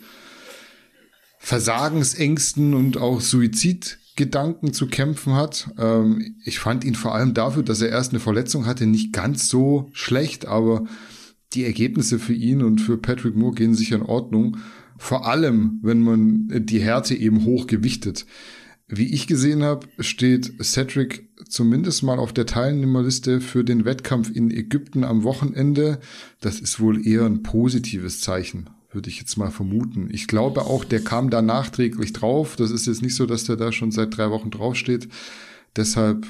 [1.44, 5.70] Versagensängsten und auch Suizid Gedanken zu kämpfen hat.
[5.76, 9.48] Ähm, ich fand ihn vor allem dafür, dass er erst eine Verletzung hatte, nicht ganz
[9.48, 10.84] so schlecht, aber
[11.52, 14.58] die Ergebnisse für ihn und für Patrick Moore gehen sicher in Ordnung.
[14.98, 18.24] Vor allem, wenn man die Härte eben hochgewichtet.
[18.86, 24.52] Wie ich gesehen habe, steht Cedric zumindest mal auf der Teilnehmerliste für den Wettkampf in
[24.52, 25.98] Ägypten am Wochenende.
[26.40, 30.08] Das ist wohl eher ein positives Zeichen würde ich jetzt mal vermuten.
[30.12, 32.56] Ich glaube auch, der kam da nachträglich drauf.
[32.56, 35.08] Das ist jetzt nicht so, dass der da schon seit drei Wochen draufsteht.
[35.76, 36.26] Deshalb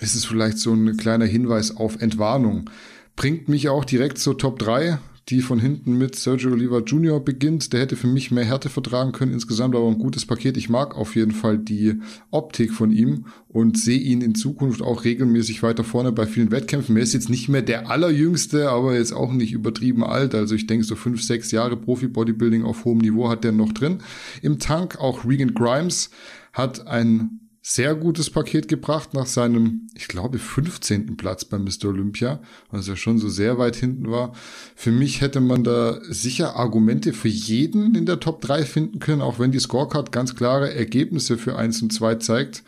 [0.00, 2.68] ist es vielleicht so ein kleiner Hinweis auf Entwarnung.
[3.16, 7.20] Bringt mich auch direkt zur Top 3 die von hinten mit Sergio Oliva Jr.
[7.20, 7.72] beginnt.
[7.72, 9.32] Der hätte für mich mehr Härte vertragen können.
[9.32, 10.56] Insgesamt aber ein gutes Paket.
[10.56, 15.04] Ich mag auf jeden Fall die Optik von ihm und sehe ihn in Zukunft auch
[15.04, 16.96] regelmäßig weiter vorne bei vielen Wettkämpfen.
[16.96, 20.34] Er ist jetzt nicht mehr der allerjüngste, aber jetzt auch nicht übertrieben alt.
[20.34, 23.98] Also ich denke, so fünf, sechs Jahre Profi-Bodybuilding auf hohem Niveau hat der noch drin.
[24.42, 26.10] Im Tank auch Regan Grimes
[26.52, 27.40] hat ein
[27.72, 31.16] sehr gutes Paket gebracht nach seinem, ich glaube, 15.
[31.16, 31.84] Platz bei Mr.
[31.84, 32.40] Olympia,
[32.72, 34.32] was ja schon so sehr weit hinten war.
[34.74, 39.22] Für mich hätte man da sicher Argumente für jeden in der Top 3 finden können,
[39.22, 42.64] auch wenn die Scorecard ganz klare Ergebnisse für 1 und 2 zeigt.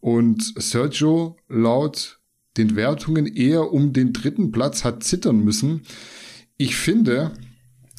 [0.00, 2.18] Und Sergio laut
[2.56, 5.82] den Wertungen eher um den dritten Platz hat zittern müssen.
[6.56, 7.30] Ich finde,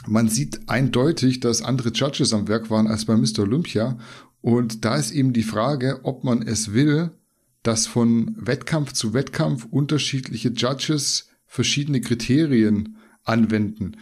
[0.08, 3.39] man sieht eindeutig, dass andere Judges am Werk waren als bei Mr.
[3.39, 3.97] Olympia
[4.43, 7.12] und da ist eben die Frage, ob man es will,
[7.63, 13.95] dass von Wettkampf zu Wettkampf unterschiedliche Judges verschiedene Kriterien anwenden.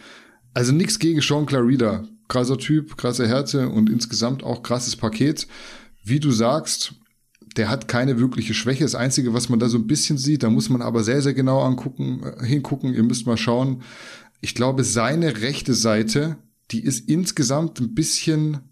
[0.52, 2.08] Also nichts gegen Sean Clarida.
[2.26, 5.46] Krasser Typ, krasse Härte und insgesamt auch krasses Paket.
[6.02, 6.94] Wie du sagst,
[7.56, 8.82] der hat keine wirkliche Schwäche.
[8.82, 11.34] Das Einzige, was man da so ein bisschen sieht, da muss man aber sehr, sehr
[11.34, 12.92] genau angucken, äh, hingucken.
[12.94, 13.82] Ihr müsst mal schauen.
[14.40, 16.36] Ich glaube, seine rechte Seite,
[16.72, 18.71] die ist insgesamt ein bisschen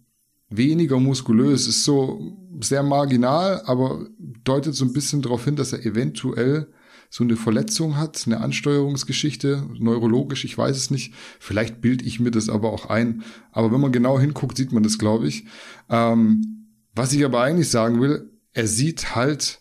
[0.51, 4.07] weniger muskulös, ist so sehr marginal, aber
[4.45, 6.73] deutet so ein bisschen darauf hin, dass er eventuell
[7.09, 11.13] so eine Verletzung hat, eine Ansteuerungsgeschichte, neurologisch, ich weiß es nicht.
[11.41, 13.25] Vielleicht bilde ich mir das aber auch ein.
[13.51, 15.47] Aber wenn man genau hinguckt, sieht man das, glaube ich.
[15.89, 19.61] Ähm, was ich aber eigentlich sagen will, er sieht halt,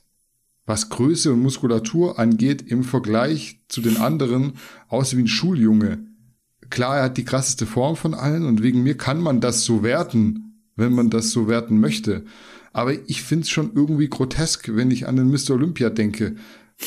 [0.67, 4.53] was Größe und Muskulatur angeht, im Vergleich zu den anderen
[4.87, 6.05] aus wie ein Schuljunge.
[6.69, 9.81] Klar, er hat die krasseste Form von allen und wegen mir kann man das so
[9.81, 10.48] werten,
[10.79, 12.23] wenn man das so werten möchte.
[12.73, 15.51] Aber ich finde es schon irgendwie grotesk, wenn ich an den Mr.
[15.51, 16.35] Olympia denke.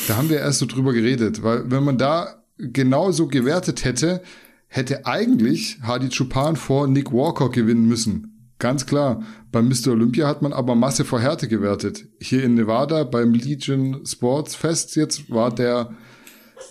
[0.07, 4.21] Da haben wir erst so drüber geredet, weil wenn man da genauso gewertet hätte,
[4.67, 8.51] hätte eigentlich Hadi Chupan vor Nick Walker gewinnen müssen.
[8.59, 9.23] Ganz klar.
[9.51, 9.89] Beim Mr.
[9.91, 12.07] Olympia hat man aber Masse vor Härte gewertet.
[12.19, 15.93] Hier in Nevada beim Legion Sports Fest jetzt war der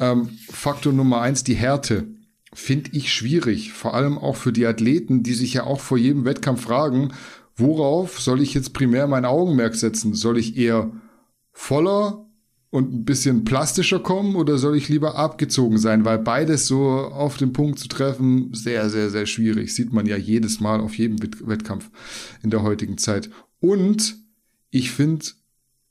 [0.00, 2.06] ähm, Faktor Nummer eins die Härte
[2.52, 3.72] finde ich schwierig.
[3.72, 7.12] Vor allem auch für die Athleten, die sich ja auch vor jedem Wettkampf fragen,
[7.56, 10.14] worauf soll ich jetzt primär mein Augenmerk setzen?
[10.14, 10.92] Soll ich eher
[11.52, 12.26] voller
[12.70, 16.04] und ein bisschen plastischer kommen oder soll ich lieber abgezogen sein?
[16.04, 19.74] Weil beides so auf den Punkt zu treffen, sehr, sehr, sehr schwierig.
[19.74, 21.90] Sieht man ja jedes Mal auf jedem Wettkampf
[22.42, 23.30] in der heutigen Zeit.
[23.60, 24.16] Und
[24.70, 25.26] ich finde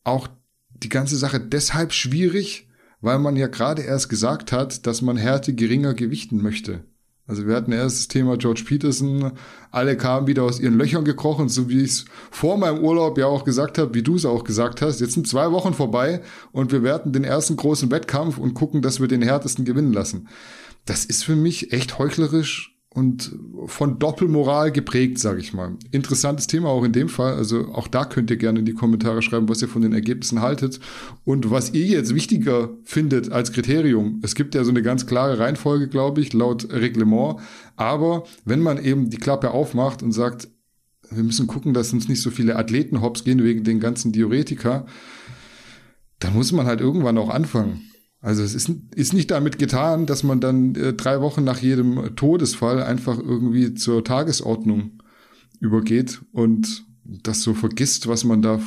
[0.04, 0.28] auch
[0.74, 2.68] die ganze Sache deshalb schwierig,
[3.02, 6.86] weil man ja gerade erst gesagt hat, dass man Härte geringer gewichten möchte.
[7.28, 9.32] Also wir hatten erst das Thema George Peterson,
[9.70, 13.28] alle kamen wieder aus ihren Löchern gekrochen, so wie ich es vor meinem Urlaub ja
[13.28, 15.00] auch gesagt habe, wie du es auch gesagt hast.
[15.00, 19.00] Jetzt sind zwei Wochen vorbei und wir werten den ersten großen Wettkampf und gucken, dass
[19.00, 20.28] wir den härtesten gewinnen lassen.
[20.86, 23.34] Das ist für mich echt heuchlerisch und
[23.68, 25.78] von Doppelmoral geprägt, sage ich mal.
[25.92, 27.36] Interessantes Thema auch in dem Fall.
[27.36, 30.42] Also auch da könnt ihr gerne in die Kommentare schreiben, was ihr von den Ergebnissen
[30.42, 30.82] haltet
[31.24, 34.20] und was ihr jetzt wichtiger findet als Kriterium.
[34.24, 37.40] Es gibt ja so eine ganz klare Reihenfolge, glaube ich, laut Reglement.
[37.78, 40.50] Aber wenn man eben die Klappe aufmacht und sagt,
[41.10, 44.86] wir müssen gucken, dass uns nicht so viele Athleten hops gehen wegen den ganzen Diuretika,
[46.20, 47.91] dann muss man halt irgendwann auch anfangen.
[48.22, 52.16] Also es ist, ist nicht damit getan, dass man dann äh, drei Wochen nach jedem
[52.16, 55.02] Todesfall einfach irgendwie zur Tagesordnung
[55.60, 58.60] übergeht und das so vergisst, was man da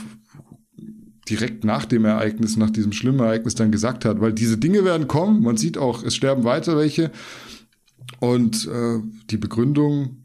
[1.28, 5.08] direkt nach dem Ereignis, nach diesem schlimmen Ereignis dann gesagt hat, weil diese Dinge werden
[5.08, 5.42] kommen.
[5.42, 7.10] Man sieht auch, es sterben weiter welche.
[8.20, 8.98] Und äh,
[9.30, 10.18] die Begründung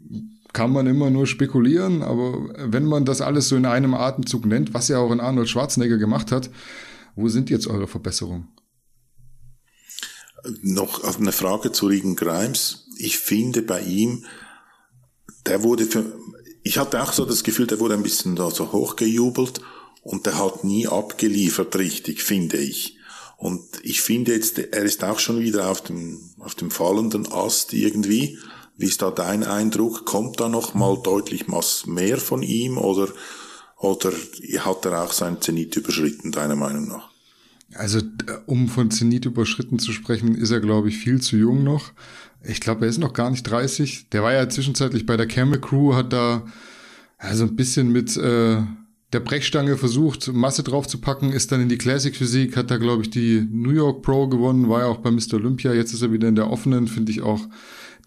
[0.52, 4.74] kann man immer nur spekulieren, aber wenn man das alles so in einem Atemzug nennt,
[4.74, 6.50] was ja auch in Arnold Schwarzenegger gemacht hat,
[7.16, 8.48] wo sind jetzt eure Verbesserungen?
[10.62, 12.88] Noch eine Frage zu Regan Grimes.
[12.98, 14.26] Ich finde bei ihm,
[15.46, 16.06] der wurde für,
[16.64, 19.62] ich hatte auch so das Gefühl, der wurde ein bisschen da so hochgejubelt
[20.02, 22.98] und der hat nie abgeliefert richtig, finde ich.
[23.38, 27.74] Und ich finde jetzt, er ist auch schon wieder auf dem, auf dem fallenden Ast
[27.74, 28.38] irgendwie.
[28.76, 30.06] Wie ist da dein Eindruck?
[30.06, 33.08] Kommt da noch mal deutlich was mehr von ihm oder,
[33.78, 37.10] oder hat er auch sein Zenit überschritten, deiner Meinung nach?
[37.76, 38.00] Also,
[38.46, 41.92] um von Zenit überschritten zu sprechen, ist er, glaube ich, viel zu jung noch.
[42.44, 44.10] Ich glaube, er ist noch gar nicht 30.
[44.10, 46.46] Der war ja zwischenzeitlich bei der Camel Crew, hat da
[47.18, 48.62] also ein bisschen mit äh,
[49.12, 53.10] der Brechstange versucht, Masse draufzupacken, ist dann in die Classic Physik, hat da, glaube ich,
[53.10, 55.34] die New York Pro gewonnen, war ja auch bei Mr.
[55.34, 57.42] Olympia, jetzt ist er wieder in der offenen, finde ich auch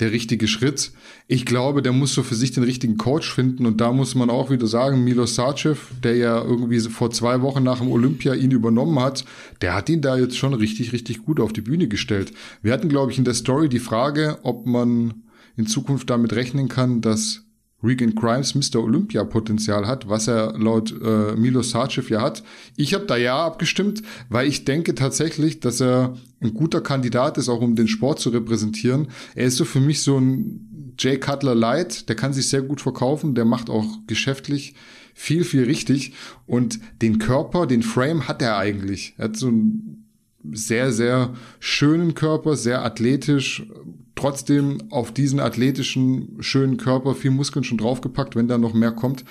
[0.00, 0.92] der richtige Schritt.
[1.28, 4.31] Ich glaube, der muss so für sich den richtigen Coach finden und da muss man
[4.31, 8.50] auch wieder sagen, Milos Sarcev, der ja irgendwie vor zwei Wochen nach dem Olympia ihn
[8.50, 9.24] übernommen hat,
[9.61, 12.33] der hat ihn da jetzt schon richtig, richtig gut auf die Bühne gestellt.
[12.62, 15.14] Wir hatten, glaube ich, in der Story die Frage, ob man
[15.57, 17.41] in Zukunft damit rechnen kann, dass
[17.83, 18.83] Regan Grimes Mr.
[18.83, 22.42] Olympia Potenzial hat, was er laut äh, Milo Sarcev ja hat.
[22.77, 27.49] Ich habe da ja abgestimmt, weil ich denke tatsächlich, dass er ein guter Kandidat ist,
[27.49, 29.09] auch um den Sport zu repräsentieren.
[29.35, 32.81] Er ist so für mich so ein Jay Cutler Light, der kann sich sehr gut
[32.81, 34.75] verkaufen, der macht auch geschäftlich
[35.14, 36.14] viel, viel richtig
[36.47, 39.14] und den Körper, den Frame hat er eigentlich.
[39.18, 40.07] Er hat so einen
[40.53, 43.66] sehr, sehr schönen Körper, sehr athletisch,
[44.14, 49.25] trotzdem auf diesen athletischen, schönen Körper viel Muskeln schon draufgepackt, wenn da noch mehr kommt.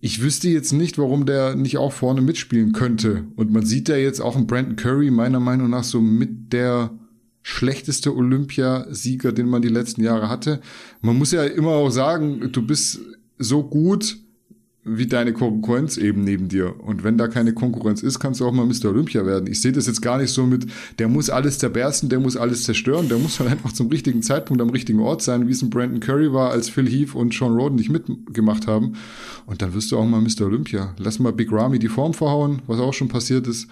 [0.00, 3.24] Ich wüsste jetzt nicht, warum der nicht auch vorne mitspielen könnte.
[3.36, 6.90] Und man sieht ja jetzt auch einen Brandon Curry meiner Meinung nach so mit der
[7.42, 10.60] schlechteste Olympiasieger, den man die letzten Jahre hatte.
[11.02, 13.00] Man muss ja immer auch sagen, du bist
[13.38, 14.18] so gut,
[14.82, 16.80] wie deine Konkurrenz eben neben dir.
[16.80, 18.86] Und wenn da keine Konkurrenz ist, kannst du auch mal Mr.
[18.86, 19.46] Olympia werden.
[19.46, 20.66] Ich sehe das jetzt gar nicht so mit,
[20.98, 24.62] der muss alles zerbersten, der muss alles zerstören, der muss halt einfach zum richtigen Zeitpunkt
[24.62, 27.52] am richtigen Ort sein, wie es ein Brandon Curry war, als Phil Heath und Sean
[27.52, 28.94] Roden nicht mitgemacht haben.
[29.44, 30.46] Und dann wirst du auch mal Mr.
[30.46, 30.94] Olympia.
[30.98, 33.68] Lass mal Big Ramy die Form verhauen, was auch schon passiert ist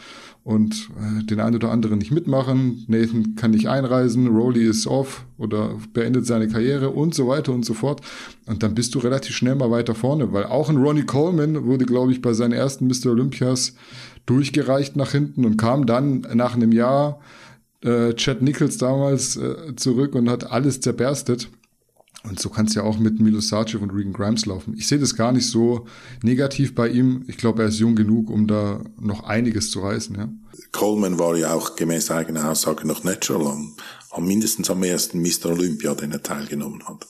[0.48, 2.82] und äh, den einen oder anderen nicht mitmachen.
[2.88, 7.66] Nathan kann nicht einreisen, Rowley ist off oder beendet seine Karriere und so weiter und
[7.66, 8.00] so fort.
[8.46, 11.84] Und dann bist du relativ schnell mal weiter vorne, weil auch ein Ronnie Coleman wurde,
[11.84, 13.10] glaube ich, bei seinen ersten Mr.
[13.10, 13.74] Olympias
[14.24, 17.20] durchgereicht nach hinten und kam dann nach einem Jahr
[17.84, 21.50] äh, Chad Nichols damals äh, zurück und hat alles zerberstet.
[22.24, 24.74] Und so kann es ja auch mit Milo Sarcev und Regan Grimes laufen.
[24.76, 25.86] Ich sehe das gar nicht so
[26.22, 27.24] negativ bei ihm.
[27.28, 30.16] Ich glaube, er ist jung genug, um da noch einiges zu reißen.
[30.16, 30.28] Ja.
[30.72, 33.74] Coleman war ja auch gemäß eigener Aussage noch natural, am,
[34.10, 35.46] am mindestens am ersten Mr.
[35.46, 37.06] Olympia, den er teilgenommen hat.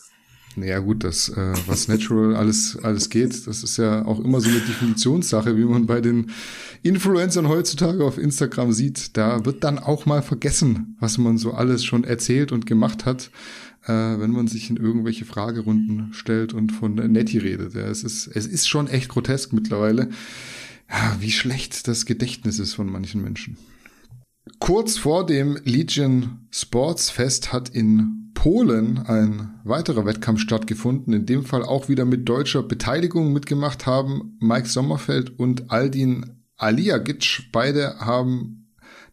[0.56, 4.48] Naja gut, das, äh, was natural alles, alles geht, das ist ja auch immer so
[4.48, 6.32] eine Definitionssache, wie man bei den
[6.82, 9.16] Influencern heutzutage auf Instagram sieht.
[9.16, 13.30] Da wird dann auch mal vergessen, was man so alles schon erzählt und gemacht hat
[13.88, 17.74] äh, wenn man sich in irgendwelche Fragerunden stellt und von Nettie redet.
[17.74, 20.10] Ja, es, ist, es ist schon echt grotesk mittlerweile,
[21.20, 23.56] wie schlecht das Gedächtnis ist von manchen Menschen.
[24.60, 31.44] Kurz vor dem Legion Sports Fest hat in Polen ein weiterer Wettkampf stattgefunden, in dem
[31.44, 37.48] Fall auch wieder mit deutscher Beteiligung mitgemacht haben Mike Sommerfeld und Aldin Aliagic.
[37.52, 38.67] Beide haben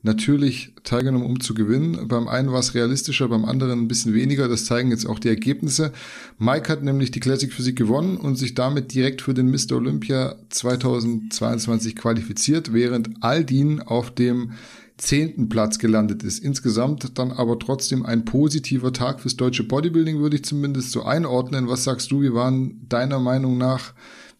[0.06, 2.08] natürlich teilgenommen, um zu gewinnen.
[2.08, 4.48] Beim einen war es realistischer, beim anderen ein bisschen weniger.
[4.48, 5.92] Das zeigen jetzt auch die Ergebnisse.
[6.38, 9.74] Mike hat nämlich die Classic Physik gewonnen und sich damit direkt für den Mr.
[9.74, 14.52] Olympia 2022 qualifiziert, während Aldin auf dem
[14.98, 16.40] zehnten Platz gelandet ist.
[16.40, 21.68] Insgesamt dann aber trotzdem ein positiver Tag fürs deutsche Bodybuilding, würde ich zumindest so einordnen.
[21.68, 23.94] Was sagst du, wie waren deiner Meinung nach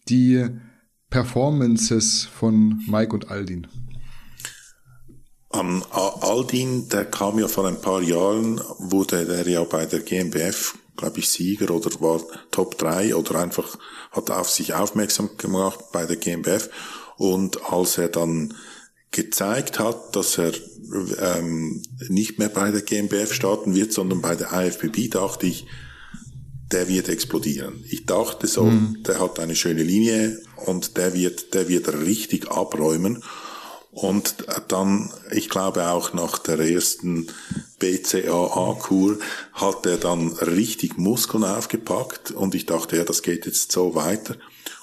[0.08, 0.46] die
[1.10, 3.66] Performances von Mike und Aldin?
[5.58, 10.76] Um, Aldin, der kam ja vor ein paar Jahren, wurde der ja bei der GmbF,
[10.96, 13.78] glaube ich, Sieger oder war Top 3 oder einfach
[14.10, 16.68] hat auf sich aufmerksam gemacht bei der GmbF.
[17.16, 18.54] Und als er dann
[19.12, 20.52] gezeigt hat, dass er
[21.20, 25.66] ähm, nicht mehr bei der GmbF starten wird, sondern bei der IFBB, dachte ich,
[26.70, 27.84] der wird explodieren.
[27.88, 29.02] Ich dachte so, mhm.
[29.06, 33.22] der hat eine schöne Linie und der wird, der wird richtig abräumen.
[33.96, 37.28] Und dann, ich glaube auch nach der ersten
[37.78, 39.18] BCAA-Kur
[39.54, 44.36] hat er dann richtig Muskeln aufgepackt und ich dachte, ja, das geht jetzt so weiter.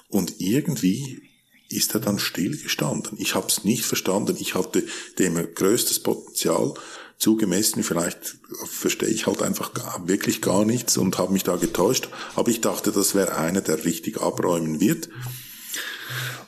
[0.08, 1.22] Und irgendwie
[1.68, 3.16] ist er dann stillgestanden.
[3.20, 4.36] Ich habe es nicht verstanden.
[4.40, 4.84] Ich hatte
[5.20, 6.74] dem größtes Potenzial
[7.16, 7.84] zugemessen.
[7.84, 12.08] Vielleicht verstehe ich halt einfach gar, wirklich gar nichts und habe mich da getäuscht.
[12.34, 15.08] Aber ich dachte, das wäre einer, der richtig abräumen wird.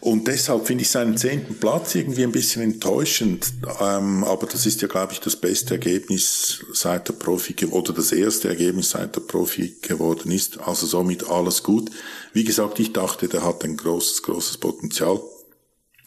[0.07, 3.53] Und deshalb finde ich seinen zehnten Platz irgendwie ein bisschen enttäuschend.
[3.81, 8.13] Ähm, aber das ist ja, glaube ich, das beste Ergebnis seit der Profi oder das
[8.13, 10.61] erste Ergebnis seit der Profi geworden ist.
[10.61, 11.91] Also somit alles gut.
[12.33, 15.21] Wie gesagt, ich dachte, der hat ein großes, großes Potenzial.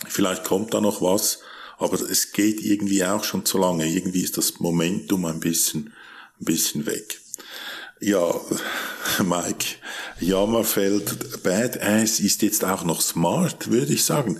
[0.08, 1.40] Vielleicht kommt da noch was,
[1.78, 3.86] aber es geht irgendwie auch schon zu lange.
[3.86, 5.92] Irgendwie ist das Momentum ein bisschen,
[6.40, 7.20] ein bisschen weg.
[8.00, 8.34] Ja,
[9.24, 9.66] Mike,
[10.20, 14.40] Jammerfeld Badass ist jetzt auch noch smart, würde ich sagen.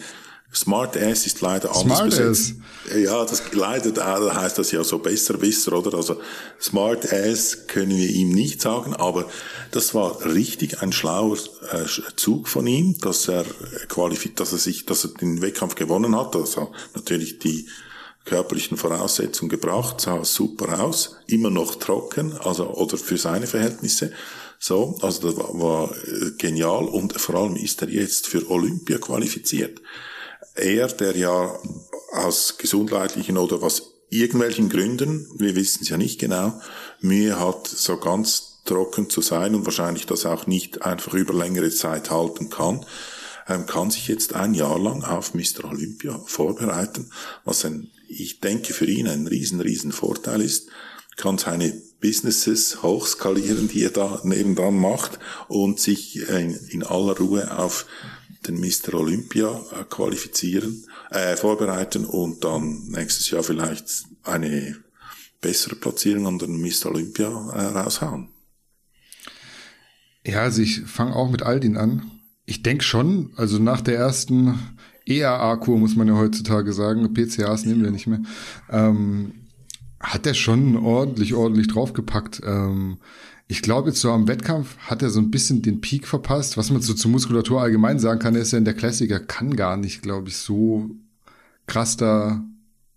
[0.54, 2.56] Smart Ass ist leider anders Smart besetzt.
[2.88, 2.96] Ass.
[2.98, 5.96] Ja, das leider heißt das ja so besser Wisser, oder?
[5.96, 6.20] Also
[6.60, 9.30] Smart Ass können wir ihm nicht sagen, aber
[9.72, 11.38] das war richtig ein schlauer
[11.72, 11.86] äh,
[12.16, 13.46] Zug von ihm, dass er
[13.90, 16.36] qualifiziert, dass er sich, dass er den Wettkampf gewonnen hat.
[16.36, 17.68] Also natürlich die
[18.26, 24.12] körperlichen Voraussetzungen gebracht, sah super aus, immer noch trocken, also oder für seine Verhältnisse.
[24.60, 28.98] So, also das war, war äh, genial und vor allem ist er jetzt für Olympia
[28.98, 29.82] qualifiziert.
[30.56, 31.58] Er, der ja
[32.12, 36.60] aus gesundheitlichen oder was irgendwelchen Gründen, wir wissen es ja nicht genau,
[37.00, 41.70] Mühe hat, so ganz trocken zu sein und wahrscheinlich das auch nicht einfach über längere
[41.70, 42.86] Zeit halten kann,
[43.48, 45.66] ähm, kann sich jetzt ein Jahr lang auf Mr.
[45.66, 47.12] Olympia vorbereiten,
[47.46, 50.70] was ein ich denke, für ihn ein riesen, riesen Vorteil ist,
[51.16, 57.86] kann seine Businesses hochskalieren, die er da nebendran macht und sich in, aller Ruhe auf
[58.48, 58.94] den Mr.
[58.94, 64.78] Olympia äh, qualifizieren, äh, vorbereiten und dann nächstes Jahr vielleicht eine
[65.42, 66.88] bessere Platzierung an den Mr.
[66.88, 68.30] Olympia äh, raushauen.
[70.26, 72.12] Ja, also ich fange auch mit Aldin an.
[72.46, 74.78] Ich denke schon, also nach der ersten
[75.10, 77.14] ERA-Kur, muss man ja heutzutage sagen.
[77.14, 78.22] PCAs nehmen wir nicht mehr.
[78.70, 79.34] Ähm,
[80.00, 82.42] hat er schon ordentlich, ordentlich draufgepackt.
[82.46, 82.98] Ähm,
[83.48, 86.56] ich glaube, jetzt so am Wettkampf hat er so ein bisschen den Peak verpasst.
[86.56, 89.76] Was man so zur Muskulatur allgemein sagen kann, ist ja in der Klassiker kann gar
[89.76, 90.92] nicht, glaube ich, so
[91.66, 92.44] krass da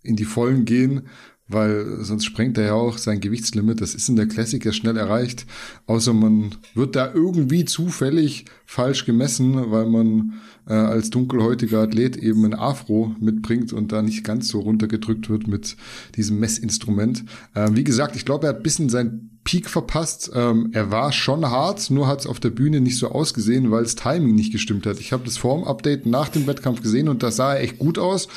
[0.03, 1.03] in die Vollen gehen
[1.47, 3.81] weil sonst sprengt er ja auch sein Gewichtslimit.
[3.81, 5.45] Das ist in der Classic ja schnell erreicht.
[5.85, 12.45] Außer man wird da irgendwie zufällig falsch gemessen, weil man äh, als dunkelhäutiger Athlet eben
[12.45, 15.75] ein Afro mitbringt und da nicht ganz so runtergedrückt wird mit
[16.15, 17.25] diesem Messinstrument.
[17.53, 20.31] Äh, wie gesagt, ich glaube, er hat ein bisschen sein Peak verpasst.
[20.33, 23.83] Ähm, er war schon hart, nur hat es auf der Bühne nicht so ausgesehen, weil
[23.83, 24.99] das Timing nicht gestimmt hat.
[24.99, 28.27] Ich habe das Form-Update nach dem Wettkampf gesehen und das sah echt gut aus.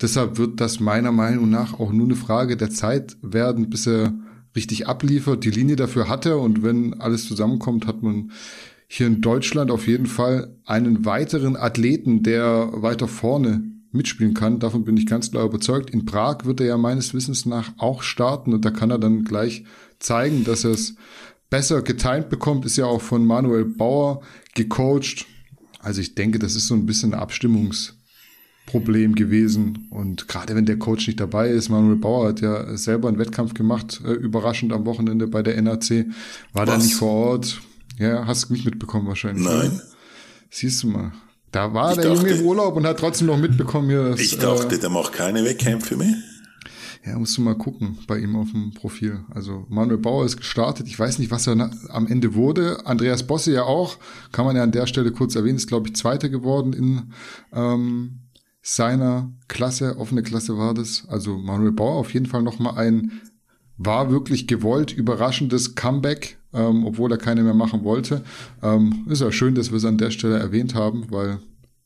[0.00, 4.12] Deshalb wird das meiner Meinung nach auch nur eine Frage der Zeit werden, bis er
[4.54, 5.44] richtig abliefert.
[5.44, 8.30] Die Linie dafür hat er und wenn alles zusammenkommt, hat man
[8.86, 14.58] hier in Deutschland auf jeden Fall einen weiteren Athleten, der weiter vorne mitspielen kann.
[14.58, 15.90] Davon bin ich ganz klar überzeugt.
[15.90, 19.24] In Prag wird er ja meines Wissens nach auch starten und da kann er dann
[19.24, 19.64] gleich
[20.00, 20.96] zeigen, dass er es
[21.50, 24.22] besser getimt bekommt, ist ja auch von Manuel Bauer
[24.54, 25.26] gecoacht.
[25.80, 29.88] Also ich denke, das ist so ein bisschen ein Abstimmungsproblem gewesen.
[29.90, 33.54] Und gerade wenn der Coach nicht dabei ist, Manuel Bauer hat ja selber einen Wettkampf
[33.54, 36.06] gemacht, äh, überraschend am Wochenende bei der NAC,
[36.52, 37.60] war da nicht vor Ort.
[37.98, 39.44] Ja, hast du nicht mitbekommen wahrscheinlich.
[39.44, 39.80] Nein.
[40.50, 41.12] Siehst du mal.
[41.52, 44.10] Da war ich der dachte, Junge im Urlaub und hat trotzdem noch mitbekommen hier.
[44.10, 46.14] Dass, ich dachte, äh, der macht keine Wettkämpfe mehr.
[47.04, 49.24] Ja, musst du mal gucken bei ihm auf dem Profil.
[49.30, 50.86] Also Manuel Bauer ist gestartet.
[50.86, 52.84] Ich weiß nicht, was er am Ende wurde.
[52.84, 53.96] Andreas Bosse ja auch.
[54.32, 55.56] Kann man ja an der Stelle kurz erwähnen.
[55.56, 57.12] Ist, glaube ich, Zweiter geworden in
[57.54, 58.20] ähm,
[58.60, 59.96] seiner Klasse.
[59.98, 61.06] Offene Klasse war das.
[61.08, 63.12] Also Manuel Bauer auf jeden Fall nochmal ein
[63.82, 68.22] war wirklich gewollt, überraschendes Comeback, ähm, obwohl er keine mehr machen wollte.
[68.62, 71.38] Ähm, ist ja schön, dass wir es an der Stelle erwähnt haben, weil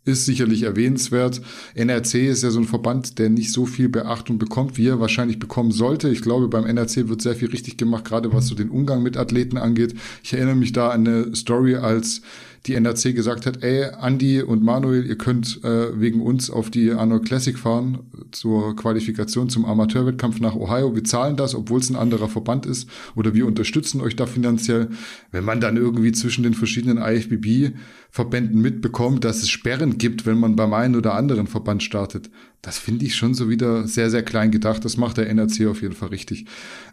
[0.04, 1.40] ist sicherlich erwähnenswert.
[1.74, 5.38] NRC ist ja so ein Verband, der nicht so viel Beachtung bekommt, wie er wahrscheinlich
[5.38, 6.08] bekommen sollte.
[6.10, 9.16] Ich glaube, beim NRC wird sehr viel richtig gemacht, gerade was so den Umgang mit
[9.16, 9.94] Athleten angeht.
[10.22, 12.20] Ich erinnere mich da an eine Story, als
[12.66, 16.92] die NRC gesagt hat, ey, Andy und Manuel, ihr könnt äh, wegen uns auf die
[16.92, 17.98] Arnold Classic fahren
[18.30, 20.94] zur Qualifikation zum Amateurwettkampf nach Ohio.
[20.94, 24.88] Wir zahlen das, obwohl es ein anderer Verband ist oder wir unterstützen euch da finanziell.
[25.30, 30.56] Wenn man dann irgendwie zwischen den verschiedenen IFBB-Verbänden mitbekommt, dass es Sperren gibt, wenn man
[30.56, 32.30] beim einen oder anderen Verband startet,
[32.62, 34.86] das finde ich schon so wieder sehr, sehr klein gedacht.
[34.86, 36.46] Das macht der NRC auf jeden Fall richtig.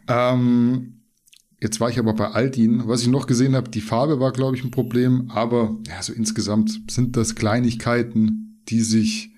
[0.09, 1.00] Ähm,
[1.62, 2.88] Jetzt war ich aber bei Aldin.
[2.88, 5.30] Was ich noch gesehen habe, die Farbe war, glaube ich, ein Problem.
[5.30, 9.36] Aber ja, so insgesamt sind das Kleinigkeiten, die sich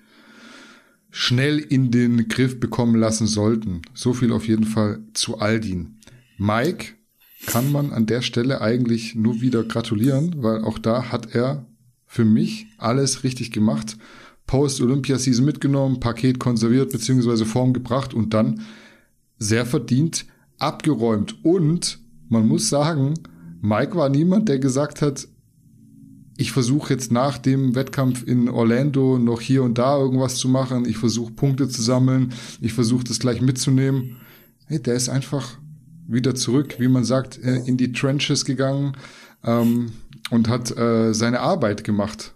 [1.10, 3.82] schnell in den Griff bekommen lassen sollten.
[3.92, 6.00] So viel auf jeden Fall zu Aldin.
[6.38, 6.94] Mike
[7.46, 11.66] kann man an der Stelle eigentlich nur wieder gratulieren, weil auch da hat er
[12.06, 13.98] für mich alles richtig gemacht.
[14.46, 17.44] Post-Olympia-Season mitgenommen, Paket konserviert bzw.
[17.44, 18.62] Form gebracht und dann
[19.38, 20.24] sehr verdient
[20.58, 21.44] abgeräumt.
[21.44, 23.14] Und man muss sagen,
[23.60, 25.26] Mike war niemand, der gesagt hat,
[26.36, 30.84] ich versuche jetzt nach dem Wettkampf in Orlando noch hier und da irgendwas zu machen.
[30.84, 32.32] Ich versuche Punkte zu sammeln.
[32.60, 34.16] Ich versuche das gleich mitzunehmen.
[34.66, 35.58] Hey, der ist einfach
[36.06, 38.96] wieder zurück, wie man sagt, äh, in die Trenches gegangen
[39.44, 39.92] ähm,
[40.30, 42.33] und hat äh, seine Arbeit gemacht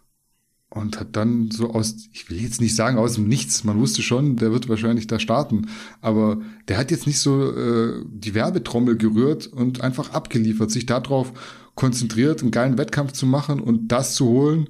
[0.71, 4.03] und hat dann so aus, ich will jetzt nicht sagen aus dem Nichts, man wusste
[4.03, 5.69] schon, der wird wahrscheinlich da starten,
[6.01, 11.33] aber der hat jetzt nicht so äh, die Werbetrommel gerührt und einfach abgeliefert, sich darauf
[11.75, 14.69] konzentriert, einen geilen Wettkampf zu machen und das zu holen,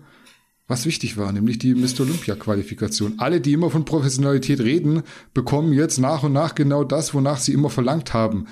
[0.68, 2.00] was wichtig war, nämlich die Mr.
[2.00, 3.14] Olympia Qualifikation.
[3.16, 7.54] Alle, die immer von Professionalität reden, bekommen jetzt nach und nach genau das, wonach sie
[7.54, 8.46] immer verlangt haben.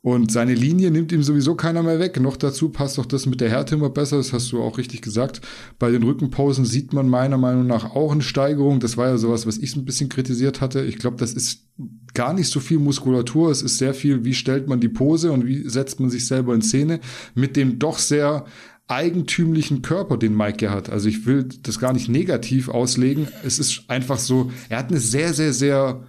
[0.00, 2.20] Und seine Linie nimmt ihm sowieso keiner mehr weg.
[2.20, 5.02] Noch dazu passt doch das mit der Härte immer besser, das hast du auch richtig
[5.02, 5.40] gesagt.
[5.78, 8.78] Bei den Rückenpausen sieht man meiner Meinung nach auch eine Steigerung.
[8.78, 10.84] Das war ja sowas, was ich ein bisschen kritisiert hatte.
[10.84, 11.66] Ich glaube, das ist
[12.14, 13.50] gar nicht so viel Muskulatur.
[13.50, 16.54] Es ist sehr viel, wie stellt man die Pose und wie setzt man sich selber
[16.54, 17.00] in Szene
[17.34, 18.44] mit dem doch sehr
[18.86, 20.90] eigentümlichen Körper, den Mike ja hat.
[20.90, 23.28] Also ich will das gar nicht negativ auslegen.
[23.44, 26.02] Es ist einfach so, er hat eine sehr, sehr, sehr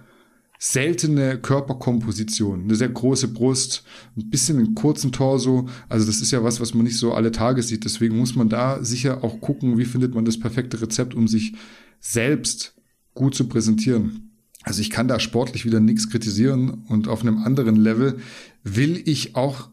[0.62, 3.82] seltene Körperkomposition, eine sehr große Brust,
[4.14, 5.70] ein bisschen einen kurzen Torso.
[5.88, 7.86] Also das ist ja was, was man nicht so alle Tage sieht.
[7.86, 11.54] Deswegen muss man da sicher auch gucken, wie findet man das perfekte Rezept, um sich
[11.98, 12.74] selbst
[13.14, 14.32] gut zu präsentieren.
[14.62, 18.18] Also ich kann da sportlich wieder nichts kritisieren und auf einem anderen Level
[18.62, 19.70] will ich auch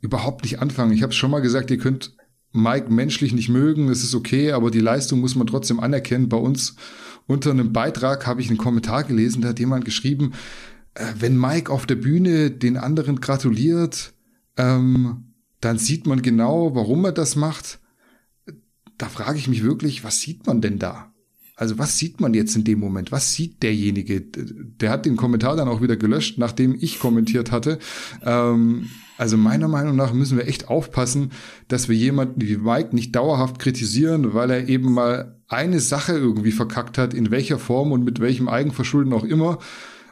[0.00, 0.92] überhaupt nicht anfangen.
[0.92, 2.16] Ich habe es schon mal gesagt, ihr könnt
[2.52, 6.30] Mike menschlich nicht mögen, das ist okay, aber die Leistung muss man trotzdem anerkennen.
[6.30, 6.76] Bei uns
[7.26, 10.32] unter einem Beitrag habe ich einen Kommentar gelesen, da hat jemand geschrieben,
[10.94, 14.12] äh, wenn Mike auf der Bühne den anderen gratuliert,
[14.56, 17.80] ähm, dann sieht man genau, warum er das macht.
[18.98, 21.12] Da frage ich mich wirklich, was sieht man denn da?
[21.56, 23.12] Also was sieht man jetzt in dem Moment?
[23.12, 24.20] Was sieht derjenige?
[24.20, 27.78] Der hat den Kommentar dann auch wieder gelöscht, nachdem ich kommentiert hatte.
[28.22, 31.30] Ähm, also meiner Meinung nach müssen wir echt aufpassen,
[31.68, 36.52] dass wir jemanden wie Mike nicht dauerhaft kritisieren, weil er eben mal eine Sache irgendwie
[36.52, 39.58] verkackt hat, in welcher Form und mit welchem Eigenverschulden auch immer.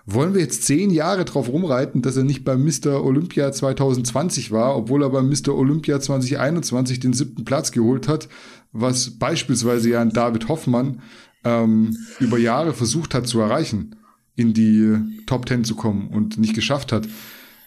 [0.06, 3.04] Wollen wir jetzt zehn Jahre drauf rumreiten, dass er nicht beim Mr.
[3.04, 5.54] Olympia 2020 war, obwohl er beim Mr.
[5.54, 8.28] Olympia 2021 den siebten Platz geholt hat,
[8.72, 11.02] was beispielsweise ja ein David Hoffmann
[11.44, 13.96] ähm, über Jahre versucht hat zu erreichen,
[14.36, 17.08] in die Top Ten zu kommen und nicht geschafft hat.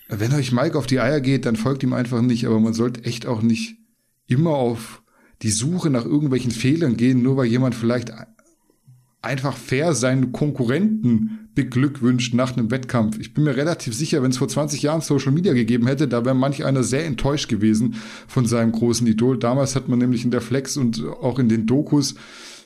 [0.10, 3.04] Wenn euch Mike auf die Eier geht, dann folgt ihm einfach nicht, aber man sollte
[3.06, 3.78] echt auch nicht
[4.28, 5.03] immer auf
[5.44, 8.12] die Suche nach irgendwelchen Fehlern gehen, nur weil jemand vielleicht
[9.22, 13.20] einfach fair seinen Konkurrenten beglückwünscht nach einem Wettkampf.
[13.20, 16.26] Ich bin mir relativ sicher, wenn es vor 20 Jahren Social Media gegeben hätte, da
[16.26, 17.96] wäre manch einer sehr enttäuscht gewesen
[18.28, 19.38] von seinem großen Idol.
[19.38, 22.16] Damals hat man nämlich in der Flex und auch in den Dokus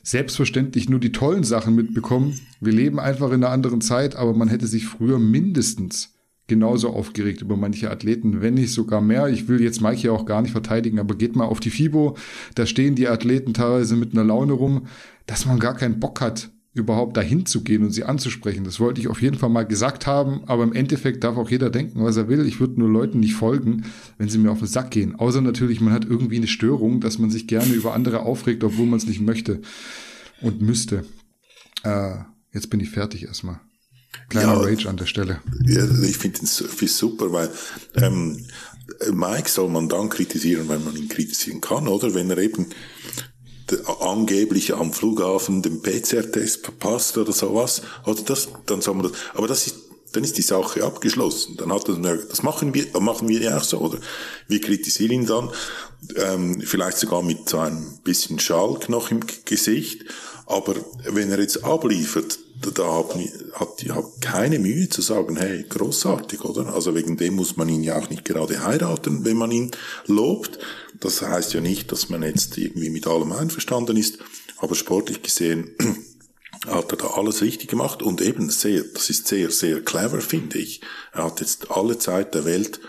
[0.04, 2.40] selbstverständlich nur die tollen Sachen mitbekommen.
[2.62, 6.16] Wir leben einfach in einer anderen Zeit, aber man hätte sich früher mindestens
[6.48, 9.28] genauso aufgeregt über manche Athleten, wenn nicht sogar mehr.
[9.28, 12.18] Ich will jetzt Mike auch gar nicht verteidigen, aber geht mal auf die FIBO,
[12.56, 14.88] da stehen die Athleten teilweise mit einer Laune rum,
[15.26, 18.64] dass man gar keinen Bock hat, überhaupt dahin zu gehen und sie anzusprechen.
[18.64, 21.70] Das wollte ich auf jeden Fall mal gesagt haben, aber im Endeffekt darf auch jeder
[21.70, 22.45] denken, was er will.
[22.45, 23.86] Ich würde nur Leuten nicht folgen,
[24.18, 25.16] wenn sie mir auf den Sack gehen.
[25.16, 28.86] Außer natürlich, man hat irgendwie eine Störung, dass man sich gerne über andere aufregt, obwohl
[28.86, 29.62] man es nicht möchte
[30.41, 31.04] und müsste.
[31.84, 32.16] Äh,
[32.54, 33.60] jetzt bin ich fertig erstmal.
[34.30, 35.41] Kleiner ja, Rage an der Stelle.
[35.66, 37.49] Ja, ich finde es super, weil
[37.95, 38.45] ähm,
[39.12, 42.14] Mike soll man dann kritisieren, wenn man ihn kritisieren kann, oder?
[42.14, 42.68] Wenn er eben
[43.99, 49.47] angeblich am Flughafen den PCR-Test verpasst oder sowas, oder das, dann soll man das, aber
[49.47, 49.76] das ist,
[50.14, 51.58] dann ist die Sache abgeschlossen.
[51.58, 53.99] Dann hat er, das machen wir, machen wir ja auch so, oder?
[54.47, 55.51] Wir kritisieren ihn dann,
[56.16, 60.05] ähm, vielleicht sogar mit so ein bisschen Schalk noch im Gesicht,
[60.48, 62.39] aber wenn er jetzt abliefert,
[62.74, 63.16] da hat,
[63.54, 66.74] hat hat keine Mühe zu sagen, hey, großartig, oder?
[66.74, 69.72] Also wegen dem muss man ihn ja auch nicht gerade heiraten, wenn man ihn
[70.08, 70.58] lobt.
[71.00, 74.20] Das heißt ja nicht, dass man jetzt irgendwie mit allem einverstanden ist,
[74.58, 75.76] aber sportlich gesehen
[76.68, 80.58] hat er da alles richtig gemacht und eben sehr, das ist sehr, sehr clever, finde
[80.58, 80.82] ich.
[81.12, 82.80] Er hat jetzt alle Zeit der Welt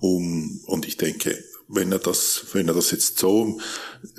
[0.00, 1.42] um, und ich denke,
[1.72, 3.58] wenn er das, wenn er das jetzt so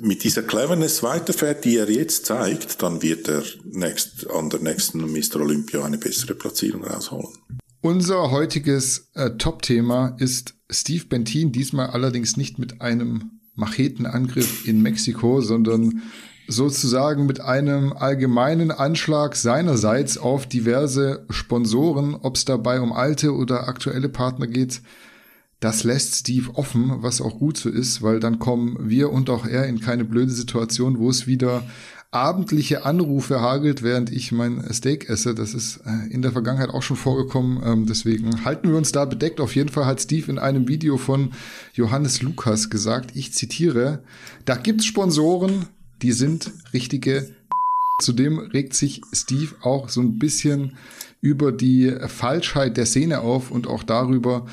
[0.00, 5.00] mit dieser Cleverness weiterfährt, die er jetzt zeigt, dann wird er next, an der nächsten
[5.00, 5.36] Mr.
[5.36, 7.28] Olympia eine bessere Platzierung rausholen.
[7.80, 15.40] Unser heutiges äh, Top-Thema ist Steve Bentin, diesmal allerdings nicht mit einem Machetenangriff in Mexiko,
[15.40, 16.02] sondern
[16.48, 23.68] sozusagen mit einem allgemeinen Anschlag seinerseits auf diverse Sponsoren, ob es dabei um alte oder
[23.68, 24.82] aktuelle Partner geht.
[25.60, 29.46] Das lässt Steve offen, was auch gut so ist, weil dann kommen wir und auch
[29.46, 31.62] er in keine blöde Situation, wo es wieder
[32.14, 35.34] abendliche Anrufe hagelt, während ich mein Steak esse.
[35.34, 37.60] Das ist äh, in der Vergangenheit auch schon vorgekommen.
[37.64, 39.40] Ähm, deswegen halten wir uns da bedeckt.
[39.40, 41.32] Auf jeden Fall hat Steve in einem Video von
[41.72, 44.04] Johannes Lukas gesagt, ich zitiere,
[44.44, 45.66] da gibt's Sponsoren,
[46.02, 47.30] die sind richtige.
[48.00, 50.76] Zudem regt sich Steve auch so ein bisschen
[51.20, 54.46] über die Falschheit der Szene auf und auch darüber,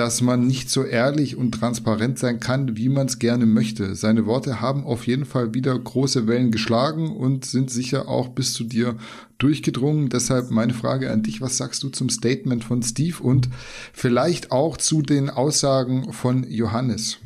[0.00, 3.94] dass man nicht so ehrlich und transparent sein kann, wie man es gerne möchte.
[3.94, 8.54] Seine Worte haben auf jeden Fall wieder große Wellen geschlagen und sind sicher auch bis
[8.54, 8.96] zu dir
[9.36, 10.08] durchgedrungen.
[10.08, 13.50] Deshalb meine Frage an dich, was sagst du zum Statement von Steve und
[13.92, 17.18] vielleicht auch zu den Aussagen von Johannes?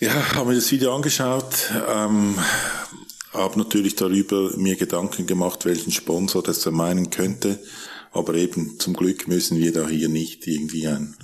[0.00, 2.34] Ja, habe mir das Video angeschaut, ähm,
[3.32, 7.60] habe natürlich darüber mir Gedanken gemacht, welchen Sponsor das er meinen könnte.
[8.12, 11.16] Aber eben zum Glück müssen wir da hier nicht irgendwie ein,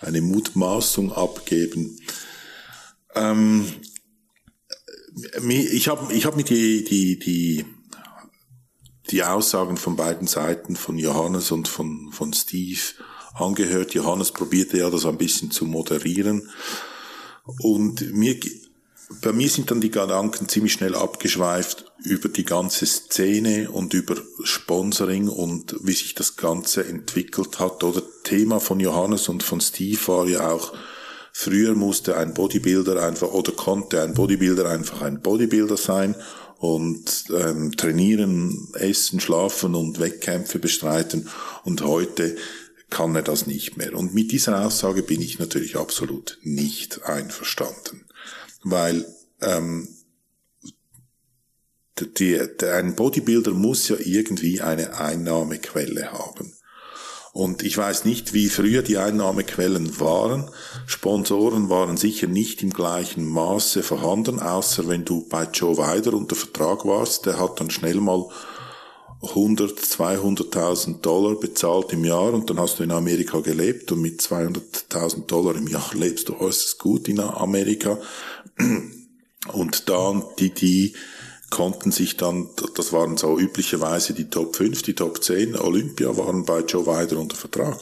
[0.00, 1.98] eine Mutmaßung abgeben.
[3.14, 3.66] Ähm,
[5.48, 7.64] ich habe ich hab mir die, die, die,
[9.10, 12.80] die Aussagen von beiden Seiten, von Johannes und von, von Steve,
[13.34, 13.94] angehört.
[13.94, 16.50] Johannes probierte ja das ein bisschen zu moderieren.
[17.58, 18.38] Und mir,
[19.20, 24.16] bei mir sind dann die Gedanken ziemlich schnell abgeschweift über die ganze Szene und über
[24.42, 27.82] Sponsoring und wie sich das Ganze entwickelt hat.
[27.82, 30.72] Oder Thema von Johannes und von Steve war ja auch,
[31.32, 36.14] früher musste ein Bodybuilder einfach oder konnte ein Bodybuilder einfach ein Bodybuilder sein
[36.58, 41.28] und ähm, trainieren, essen, schlafen und Wettkämpfe bestreiten.
[41.64, 42.36] Und heute
[42.90, 43.94] kann er das nicht mehr.
[43.94, 48.04] Und mit dieser Aussage bin ich natürlich absolut nicht einverstanden
[48.64, 49.06] weil
[49.42, 49.88] ähm,
[52.00, 56.52] die, der, ein Bodybuilder muss ja irgendwie eine Einnahmequelle haben.
[57.32, 60.48] Und ich weiß nicht, wie früher die Einnahmequellen waren.
[60.86, 66.36] Sponsoren waren sicher nicht im gleichen Maße vorhanden, außer wenn du bei Joe Weider unter
[66.36, 67.26] Vertrag warst.
[67.26, 68.28] Der hat dann schnell mal
[69.20, 74.20] 100, 200.000 Dollar bezahlt im Jahr und dann hast du in Amerika gelebt und mit
[74.20, 77.98] 200.000 Dollar im Jahr lebst du äußerst gut in Amerika.
[79.52, 80.94] Und dann die, die
[81.50, 86.44] konnten sich dann, das waren so üblicherweise die Top 5, die Top 10, Olympia waren
[86.44, 87.78] bei Joe Weider unter Vertrag.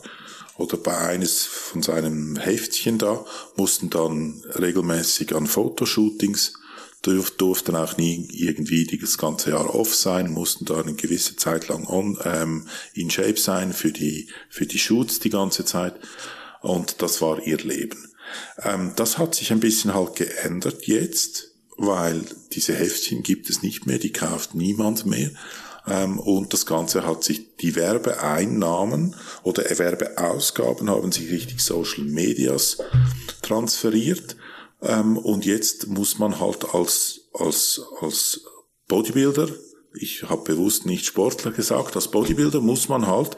[0.59, 3.25] Oder bei eines von seinen Heftchen da,
[3.57, 6.55] mussten dann regelmäßig an Fotoshootings,
[7.03, 11.87] durften auch nie irgendwie das ganze Jahr off sein, mussten da eine gewisse Zeit lang
[11.87, 15.99] on, ähm, in Shape sein für die, für die Shoots die ganze Zeit.
[16.61, 18.13] Und das war ihr Leben.
[18.63, 23.87] Ähm, das hat sich ein bisschen halt geändert jetzt, weil diese Heftchen gibt es nicht
[23.87, 25.31] mehr, die kauft niemand mehr.
[25.87, 32.79] Ähm, und das Ganze hat sich, die Werbeeinnahmen oder Werbeausgaben haben sich richtig Social Medias
[33.43, 34.37] transferiert.
[34.81, 38.43] Ähm, und jetzt muss man halt als, als, als
[38.89, 39.49] Bodybuilder,
[39.95, 43.37] ich habe bewusst nicht Sportler gesagt, als Bodybuilder muss man halt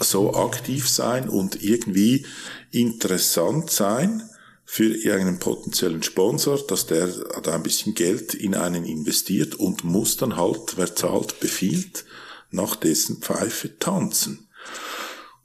[0.00, 2.24] so aktiv sein und irgendwie
[2.70, 4.28] interessant sein
[4.70, 7.06] für irgendeinen potenziellen Sponsor, dass der
[7.42, 12.04] da ein bisschen Geld in einen investiert und muss dann halt, wer zahlt, befiehlt,
[12.50, 14.46] nach dessen Pfeife tanzen.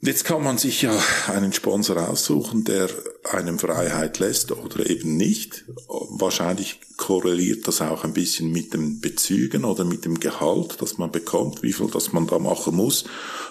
[0.02, 0.92] Und jetzt kann man sich ja
[1.28, 2.90] einen Sponsor aussuchen, der
[3.32, 5.64] einem Freiheit lässt oder eben nicht.
[5.88, 11.14] Wahrscheinlich korreliert das auch ein bisschen mit den Bezügen oder mit dem Gehalt, das man
[11.14, 13.06] bekommt, wie viel das man da machen muss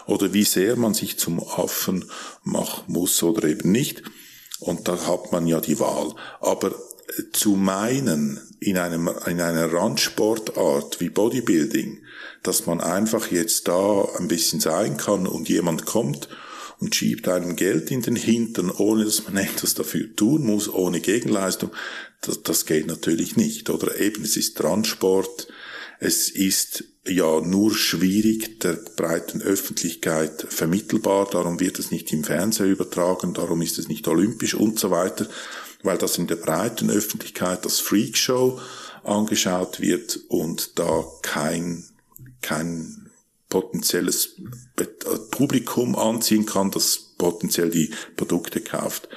[0.07, 2.05] oder wie sehr man sich zum Affen
[2.45, 4.03] machen muss oder eben nicht.
[4.63, 6.15] Und da hat man ja die Wahl.
[6.41, 6.73] Aber
[7.33, 12.03] zu meinen, in einem, in einer Randsportart wie Bodybuilding,
[12.43, 16.29] dass man einfach jetzt da ein bisschen sein kann und jemand kommt
[16.81, 21.01] und schiebt einem Geld in den Hintern, ohne dass man etwas dafür tun muss, ohne
[21.01, 21.71] Gegenleistung,
[22.21, 23.69] das, das geht natürlich nicht.
[23.71, 25.49] Oder eben, es ist Randsport,
[26.01, 32.71] es ist ja nur schwierig der breiten Öffentlichkeit vermittelbar, darum wird es nicht im Fernsehen
[32.71, 35.27] übertragen, darum ist es nicht olympisch und so weiter,
[35.83, 38.61] weil das in der breiten Öffentlichkeit als Freakshow
[39.05, 41.85] angeschaut wird und da kein,
[42.41, 43.11] kein
[43.49, 44.37] potenzielles
[45.31, 49.09] Publikum anziehen kann, das potenziell die Produkte kauft.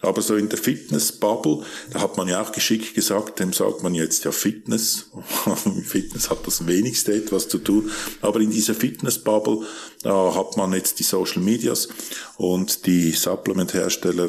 [0.00, 3.94] Aber so in der Fitness-Bubble, da hat man ja auch geschickt gesagt, dem sagt man
[3.94, 5.10] jetzt ja Fitness.
[5.84, 7.90] Fitness hat das wenigste etwas zu tun.
[8.20, 9.66] Aber in dieser Fitness-Bubble,
[10.02, 11.88] da hat man jetzt die Social Medias
[12.36, 14.28] und die Supplement-Hersteller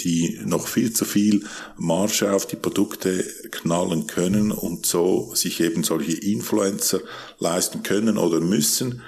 [0.00, 1.44] die noch viel zu viel
[1.76, 7.00] Marge auf die Produkte knallen können und so sich eben solche Influencer
[7.38, 9.02] leisten können oder müssen.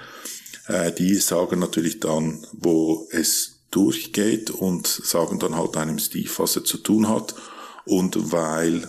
[0.67, 6.57] Äh, die sagen natürlich dann, wo es durchgeht und sagen dann halt einem Steve, was
[6.57, 7.35] er zu tun hat.
[7.85, 8.89] Und weil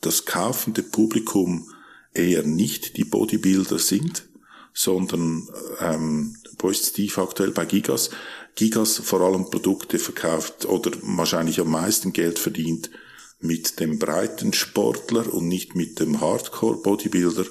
[0.00, 1.70] das kaufende Publikum
[2.12, 4.26] eher nicht die Bodybuilder sind,
[4.72, 5.48] sondern
[5.80, 8.10] ähm, wo ist Steve aktuell bei Gigas?
[8.54, 12.90] Gigas vor allem Produkte verkauft oder wahrscheinlich am meisten Geld verdient
[13.38, 17.44] mit dem breiten Sportler und nicht mit dem Hardcore-Bodybuilder,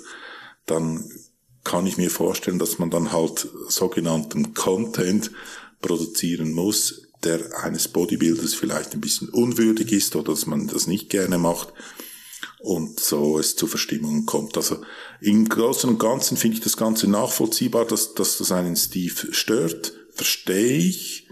[0.65, 1.09] dann
[1.63, 5.31] kann ich mir vorstellen, dass man dann halt sogenannten Content
[5.85, 11.09] produzieren muss, der eines Bodybuilders vielleicht ein bisschen unwürdig ist oder dass man das nicht
[11.09, 11.73] gerne macht.
[12.59, 14.57] Und so es zu Verstimmungen kommt.
[14.57, 14.81] Also
[15.21, 19.93] im Großen und Ganzen finde ich das Ganze nachvollziehbar, dass, dass das einen Steve stört,
[20.11, 21.27] verstehe ich,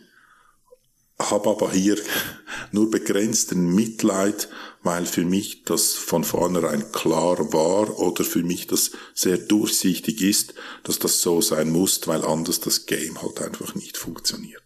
[1.19, 1.97] habe aber hier
[2.71, 4.49] nur begrenzten Mitleid,
[4.83, 10.53] weil für mich das von vornherein klar war oder für mich das sehr durchsichtig ist,
[10.83, 14.61] dass das so sein muss, weil anders das Game halt einfach nicht funktioniert.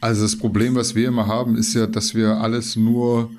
[0.00, 3.30] Also das Problem, was wir immer haben, ist ja, dass wir alles nur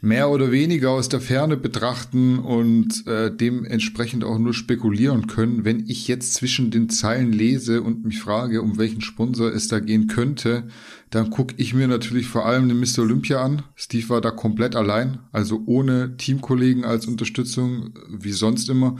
[0.00, 5.64] mehr oder weniger aus der Ferne betrachten und äh, dementsprechend auch nur spekulieren können.
[5.64, 9.80] Wenn ich jetzt zwischen den Zeilen lese und mich frage, um welchen Sponsor es da
[9.80, 10.64] gehen könnte,
[11.10, 13.00] dann gucke ich mir natürlich vor allem den Mr.
[13.00, 13.62] Olympia an.
[13.74, 18.96] Steve war da komplett allein, also ohne Teamkollegen als Unterstützung, wie sonst immer.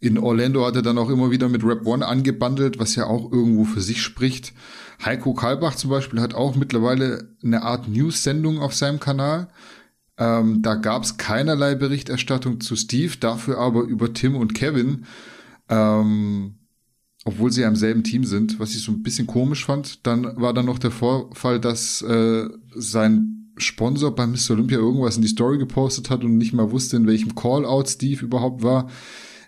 [0.00, 3.30] In Orlando hat er dann auch immer wieder mit Rap One angebandelt, was ja auch
[3.30, 4.52] irgendwo für sich spricht.
[5.04, 9.48] Heiko Kalbach zum Beispiel hat auch mittlerweile eine Art News-Sendung auf seinem Kanal
[10.20, 15.06] ähm, da gab es keinerlei Berichterstattung zu Steve, dafür aber über Tim und Kevin,
[15.70, 16.56] ähm,
[17.24, 20.06] obwohl sie ja im selben Team sind, was ich so ein bisschen komisch fand.
[20.06, 24.50] Dann war dann noch der Vorfall, dass äh, sein Sponsor bei Mr.
[24.50, 28.22] Olympia irgendwas in die Story gepostet hat und nicht mal wusste, in welchem Callout Steve
[28.22, 28.90] überhaupt war.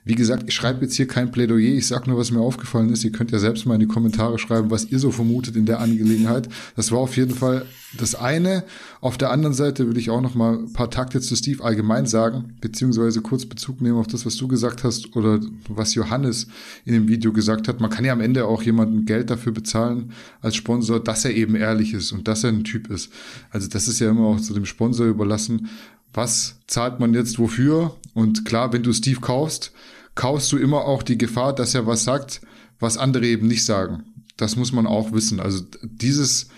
[0.04, 3.04] Wie gesagt, ich schreibe jetzt hier kein Plädoyer, ich sage nur, was mir aufgefallen ist.
[3.04, 5.78] Ihr könnt ja selbst mal in die Kommentare schreiben, was ihr so vermutet in der
[5.78, 6.48] Angelegenheit.
[6.74, 7.66] Das war auf jeden Fall
[7.98, 8.64] das eine.
[9.00, 12.06] Auf der anderen Seite will ich auch noch mal ein paar Takte zu Steve allgemein
[12.06, 15.38] sagen, beziehungsweise kurz Bezug nehmen auf das, was du gesagt hast oder
[15.68, 16.48] was Johannes
[16.84, 17.80] in dem Video gesagt hat.
[17.80, 21.54] Man kann ja am Ende auch jemanden Geld dafür bezahlen als Sponsor, dass er eben
[21.54, 23.12] ehrlich ist und dass er ein Typ ist.
[23.50, 25.68] Also das ist ja immer auch zu dem Sponsor überlassen,
[26.12, 27.96] was zahlt man jetzt wofür?
[28.14, 29.72] Und klar, wenn du Steve kaufst,
[30.14, 32.42] kaufst du immer auch die Gefahr, dass er was sagt,
[32.78, 34.04] was andere eben nicht sagen.
[34.36, 35.40] Das muss man auch wissen.
[35.40, 36.48] Also dieses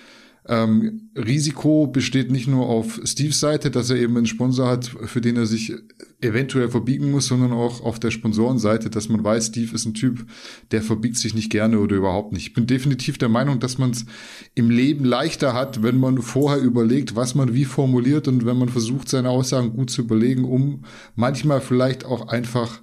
[0.47, 5.21] ähm, Risiko besteht nicht nur auf Steves Seite, dass er eben einen Sponsor hat, für
[5.21, 5.73] den er sich
[6.25, 10.27] eventuell verbiegen muss, sondern auch auf der Sponsorenseite, dass man weiß, Steve ist ein Typ,
[10.70, 12.49] der verbiegt sich nicht gerne oder überhaupt nicht.
[12.49, 14.07] Ich bin definitiv der Meinung, dass man es
[14.55, 18.68] im Leben leichter hat, wenn man vorher überlegt, was man wie formuliert und wenn man
[18.68, 22.83] versucht, seine Aussagen gut zu überlegen, um manchmal vielleicht auch einfach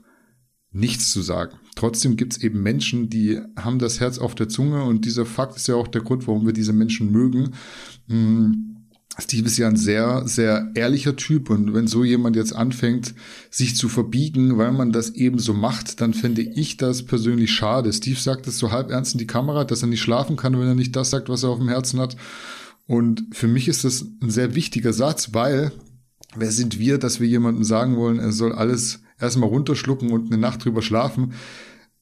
[0.71, 1.57] nichts zu sagen.
[1.75, 5.57] Trotzdem gibt es eben Menschen, die haben das Herz auf der Zunge und dieser Fakt
[5.57, 7.51] ist ja auch der Grund, warum wir diese Menschen mögen.
[8.07, 8.70] Hm,
[9.20, 13.14] Steve ist ja ein sehr, sehr ehrlicher Typ und wenn so jemand jetzt anfängt,
[13.49, 17.91] sich zu verbiegen, weil man das eben so macht, dann fände ich das persönlich schade.
[17.91, 20.68] Steve sagt es so halb ernst in die Kamera, dass er nicht schlafen kann, wenn
[20.68, 22.16] er nicht das sagt, was er auf dem Herzen hat.
[22.88, 25.72] Und für mich ist das ein sehr wichtiger Satz, weil
[26.36, 30.41] wer sind wir, dass wir jemandem sagen wollen, er soll alles erstmal runterschlucken und eine
[30.41, 31.34] Nacht drüber schlafen,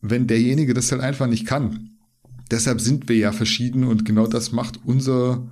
[0.02, 1.92] wenn derjenige das halt einfach nicht kann.
[2.52, 5.48] Deshalb sind wir ja verschieden und genau das macht unser,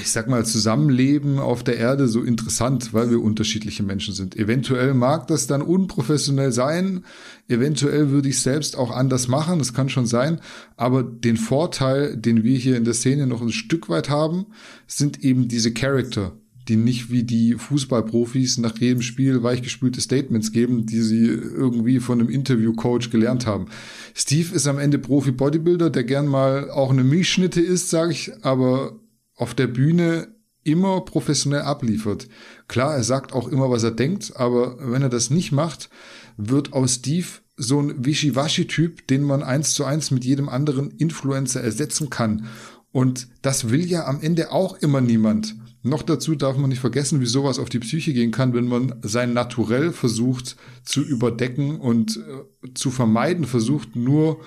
[0.00, 4.36] ich sag mal, Zusammenleben auf der Erde so interessant, weil wir unterschiedliche Menschen sind.
[4.36, 7.04] Eventuell mag das dann unprofessionell sein,
[7.48, 10.40] eventuell würde ich selbst auch anders machen, das kann schon sein,
[10.76, 14.46] aber den Vorteil, den wir hier in der Szene noch ein Stück weit haben,
[14.88, 16.32] sind eben diese Charakter,
[16.66, 22.18] die nicht wie die Fußballprofis nach jedem Spiel weichgespülte Statements geben, die sie irgendwie von
[22.18, 23.66] einem Interviewcoach gelernt haben.
[24.14, 28.98] Steve ist am Ende Profi-Bodybuilder, der gern mal auch eine Milchschnitte isst, sage ich, aber
[29.36, 30.34] auf der Bühne
[30.64, 32.28] immer professionell abliefert.
[32.66, 35.88] Klar, er sagt auch immer, was er denkt, aber wenn er das nicht macht,
[36.36, 37.26] wird aus Steve
[37.56, 42.46] so ein Wischiwaschi-Typ, den man eins zu eins mit jedem anderen Influencer ersetzen kann.
[42.90, 45.54] Und das will ja am Ende auch immer niemand.
[45.82, 48.96] Noch dazu darf man nicht vergessen, wie sowas auf die Psyche gehen kann, wenn man
[49.02, 54.40] sein Naturell versucht zu überdecken und äh, zu vermeiden versucht, nur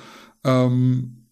[0.43, 1.27] ähm,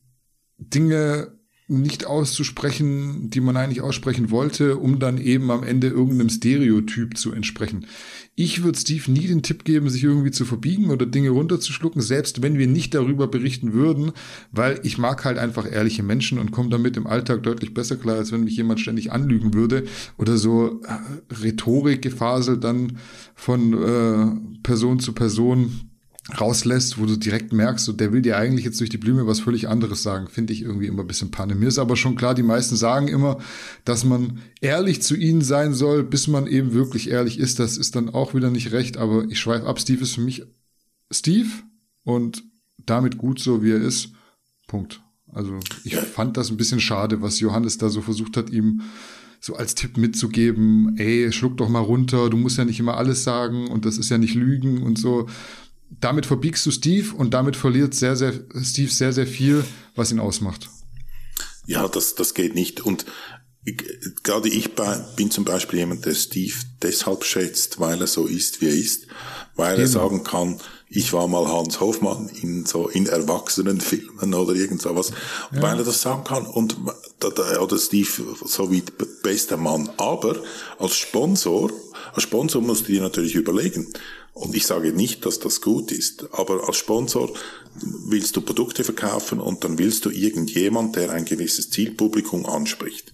[0.57, 1.36] Dinge
[1.69, 7.33] nicht auszusprechen, die man eigentlich aussprechen wollte, um dann eben am Ende irgendeinem Stereotyp zu
[7.33, 7.85] entsprechen.
[8.35, 12.41] Ich würde Steve nie den Tipp geben, sich irgendwie zu verbiegen oder Dinge runterzuschlucken, selbst
[12.41, 14.13] wenn wir nicht darüber berichten würden,
[14.51, 18.15] weil ich mag halt einfach ehrliche Menschen und komme damit im Alltag deutlich besser klar,
[18.17, 19.83] als wenn mich jemand ständig anlügen würde
[20.17, 22.97] oder so äh, Rhetorik-Gefasel dann
[23.35, 25.86] von äh, Person zu Person
[26.39, 29.39] rauslässt, wo du direkt merkst, so, der will dir eigentlich jetzt durch die Blume was
[29.39, 31.55] völlig anderes sagen, finde ich irgendwie immer ein bisschen panne.
[31.55, 33.39] Mir ist aber schon klar, die meisten sagen immer,
[33.85, 37.59] dass man ehrlich zu ihnen sein soll, bis man eben wirklich ehrlich ist.
[37.59, 39.79] Das ist dann auch wieder nicht recht, aber ich schweife ab.
[39.79, 40.43] Steve ist für mich
[41.11, 41.49] Steve
[42.03, 42.43] und
[42.85, 44.09] damit gut so, wie er ist.
[44.67, 45.01] Punkt.
[45.31, 48.81] Also ich fand das ein bisschen schade, was Johannes da so versucht hat, ihm
[49.39, 53.23] so als Tipp mitzugeben, ey, schluck doch mal runter, du musst ja nicht immer alles
[53.23, 55.27] sagen und das ist ja nicht Lügen und so
[55.89, 59.63] damit verbiegst du Steve und damit verliert sehr, sehr, Steve sehr, sehr viel,
[59.95, 60.69] was ihn ausmacht.
[61.65, 62.81] Ja, das, das geht nicht.
[62.81, 63.05] Und
[63.65, 63.77] ich,
[64.23, 64.71] gerade ich
[65.15, 69.07] bin zum Beispiel jemand, der Steve deshalb schätzt, weil er so ist, wie er ist,
[69.55, 69.81] weil Eben.
[69.81, 70.59] er sagen kann,
[70.89, 75.11] ich war mal Hans Hofmann in so in Erwachsenenfilmen oder irgend sowas,
[75.51, 75.61] ja.
[75.61, 76.77] weil er das sagen kann und
[77.19, 78.09] oder Steve
[78.45, 78.83] so wie
[79.21, 79.89] bester Mann.
[79.97, 80.37] Aber
[80.79, 81.71] als Sponsor,
[82.17, 83.93] als Sponsor musst du dir natürlich überlegen,
[84.33, 87.31] und ich sage nicht, dass das gut ist, aber als Sponsor
[87.75, 93.13] willst du Produkte verkaufen und dann willst du irgendjemand, der ein gewisses Zielpublikum anspricht.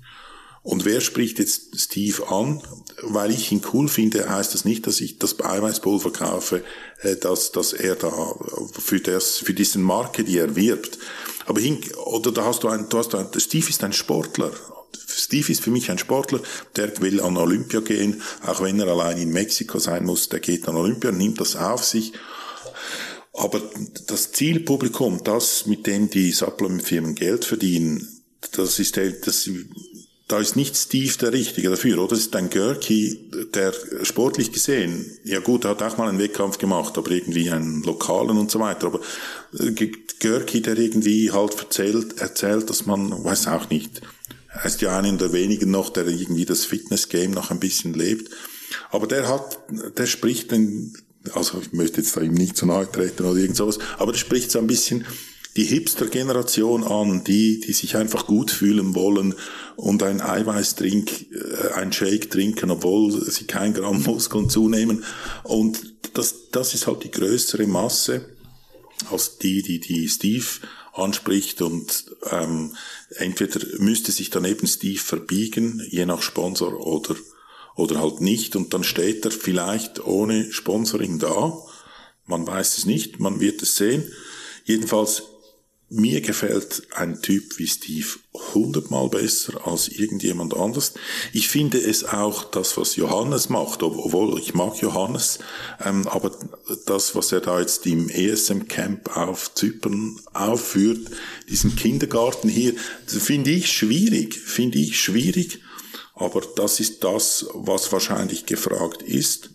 [0.61, 2.61] Und wer spricht jetzt Steve an?
[3.01, 6.63] Weil ich ihn cool finde, heißt das nicht, dass ich das Eiweißpulver kaufe,
[7.01, 8.09] äh, dass, dass er da
[8.71, 10.97] für, das, für diesen Marke, die er wirbt.
[11.45, 14.51] Aber hin, oder da hast du ein, du hast ein, Steve ist ein Sportler.
[15.07, 16.41] Steve ist für mich ein Sportler,
[16.75, 20.67] der will an Olympia gehen, auch wenn er allein in Mexiko sein muss, der geht
[20.67, 22.13] an Olympia, nimmt das auf sich.
[23.33, 23.61] Aber
[24.07, 28.07] das Zielpublikum, das, mit dem die Supplement-Firmen Geld verdienen,
[28.51, 29.49] das ist der, das,
[30.27, 32.09] da ist nicht Steve der Richtige dafür, oder?
[32.09, 33.73] Das ist ein Görki, der
[34.03, 38.37] sportlich gesehen, ja gut, er hat auch mal einen Wettkampf gemacht, aber irgendwie einen lokalen
[38.37, 38.99] und so weiter, aber
[39.59, 39.71] äh,
[40.19, 44.01] Görki, der irgendwie halt erzählt, erzählt, dass man, weiß auch nicht,
[44.53, 48.31] er ist ja einer der wenigen noch, der irgendwie das Fitness-Game noch ein bisschen lebt.
[48.91, 49.59] Aber der hat,
[49.97, 50.93] der spricht den,
[51.33, 54.19] also ich möchte jetzt da ihm nicht zu nahe treten oder irgend sowas, aber der
[54.19, 55.05] spricht so ein bisschen
[55.55, 59.35] die Hipster-Generation an, die, die sich einfach gut fühlen wollen
[59.75, 65.03] und ein Eiweißtrink, äh, ein Shake trinken, obwohl sie kein Gramm Muskeln zunehmen.
[65.43, 68.25] Und das, das ist halt die größere Masse
[69.11, 70.45] als die, die, die Steve
[70.93, 72.75] anspricht und ähm,
[73.15, 77.15] entweder müsste sich dann eben Steve verbiegen, je nach Sponsor oder
[77.75, 81.57] oder halt nicht und dann steht er vielleicht ohne Sponsoring da.
[82.27, 84.11] Man weiß es nicht, man wird es sehen.
[84.63, 85.23] Jedenfalls
[85.93, 88.07] mir gefällt ein Typ wie Steve
[88.53, 90.93] hundertmal besser als irgendjemand anders.
[91.33, 95.37] Ich finde es auch das, was Johannes macht, obwohl ich mag Johannes,
[95.85, 96.31] ähm, aber
[96.87, 101.11] das, was er da jetzt im ESM Camp auf Zypern aufführt,
[101.49, 102.73] diesen Kindergarten hier,
[103.05, 105.59] finde ich schwierig, finde ich schwierig,
[106.15, 109.52] aber das ist das, was wahrscheinlich gefragt ist,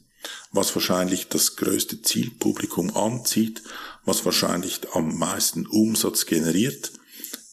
[0.53, 3.63] was wahrscheinlich das größte Zielpublikum anzieht
[4.09, 6.93] was wahrscheinlich am meisten Umsatz generiert.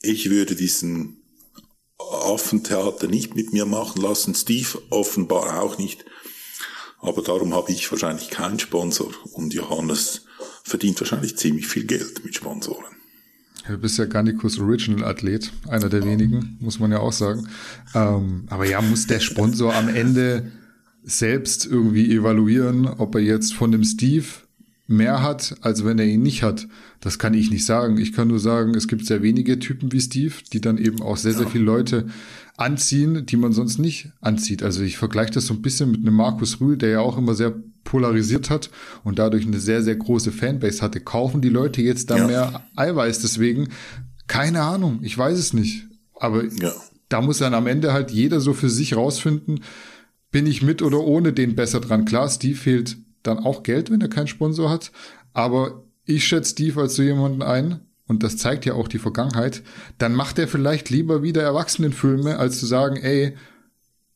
[0.02, 1.18] Ich würde diesen
[2.00, 6.06] Affentheater nicht mit mir machen lassen, Steve offenbar auch nicht.
[7.00, 10.26] Aber darum habe ich wahrscheinlich keinen Sponsor und Johannes
[10.64, 12.96] verdient wahrscheinlich ziemlich viel Geld mit Sponsoren.
[13.68, 17.50] Du bist ja Garnicus Original Athlet, einer der wenigen, muss man ja auch sagen.
[17.96, 20.52] Ähm, aber ja, muss der Sponsor am Ende
[21.06, 24.26] selbst irgendwie evaluieren, ob er jetzt von dem Steve
[24.88, 26.68] mehr hat, als wenn er ihn nicht hat.
[27.00, 27.98] Das kann ich nicht sagen.
[27.98, 31.18] Ich kann nur sagen, es gibt sehr wenige Typen wie Steve, die dann eben auch
[31.18, 32.08] sehr, sehr viele Leute
[32.58, 34.64] anziehen, die man sonst nicht anzieht.
[34.64, 37.34] Also ich vergleiche das so ein bisschen mit einem Markus Rühl, der ja auch immer
[37.34, 37.54] sehr
[37.84, 38.70] polarisiert hat
[39.04, 41.00] und dadurch eine sehr, sehr große Fanbase hatte.
[41.00, 42.28] Kaufen die Leute jetzt da ja.
[42.28, 43.70] mehr Eiweiß deswegen?
[44.28, 45.86] Keine Ahnung, ich weiß es nicht.
[46.20, 46.72] Aber ja.
[47.10, 49.62] da muss dann am Ende halt jeder so für sich rausfinden,
[50.36, 52.04] bin ich mit oder ohne den besser dran.
[52.04, 54.92] Klar, Steve fehlt dann auch Geld, wenn er keinen Sponsor hat.
[55.32, 59.64] Aber ich schätze Steve als so jemanden ein, und das zeigt ja auch die Vergangenheit,
[59.98, 63.38] dann macht er vielleicht lieber wieder Erwachsenenfilme, als zu sagen, ey,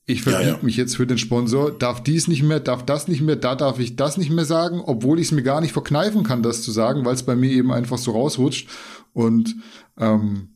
[0.05, 0.59] ich verbiete ja, ja.
[0.61, 3.79] mich jetzt für den Sponsor, darf dies nicht mehr, darf das nicht mehr, da darf
[3.79, 6.71] ich das nicht mehr sagen, obwohl ich es mir gar nicht verkneifen kann, das zu
[6.73, 8.67] sagen, weil es bei mir eben einfach so rausrutscht.
[9.13, 9.55] Und
[9.97, 10.49] ähm,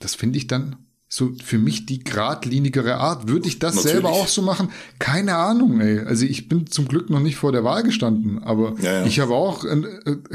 [0.00, 0.76] das finde ich dann
[1.14, 3.28] so für mich die geradlinigere Art.
[3.28, 3.92] Würde ich das Natürlich.
[3.92, 4.70] selber auch so machen?
[4.98, 5.98] Keine Ahnung, ey.
[5.98, 9.04] Also ich bin zum Glück noch nicht vor der Wahl gestanden, aber ja, ja.
[9.04, 9.82] ich habe auch äh,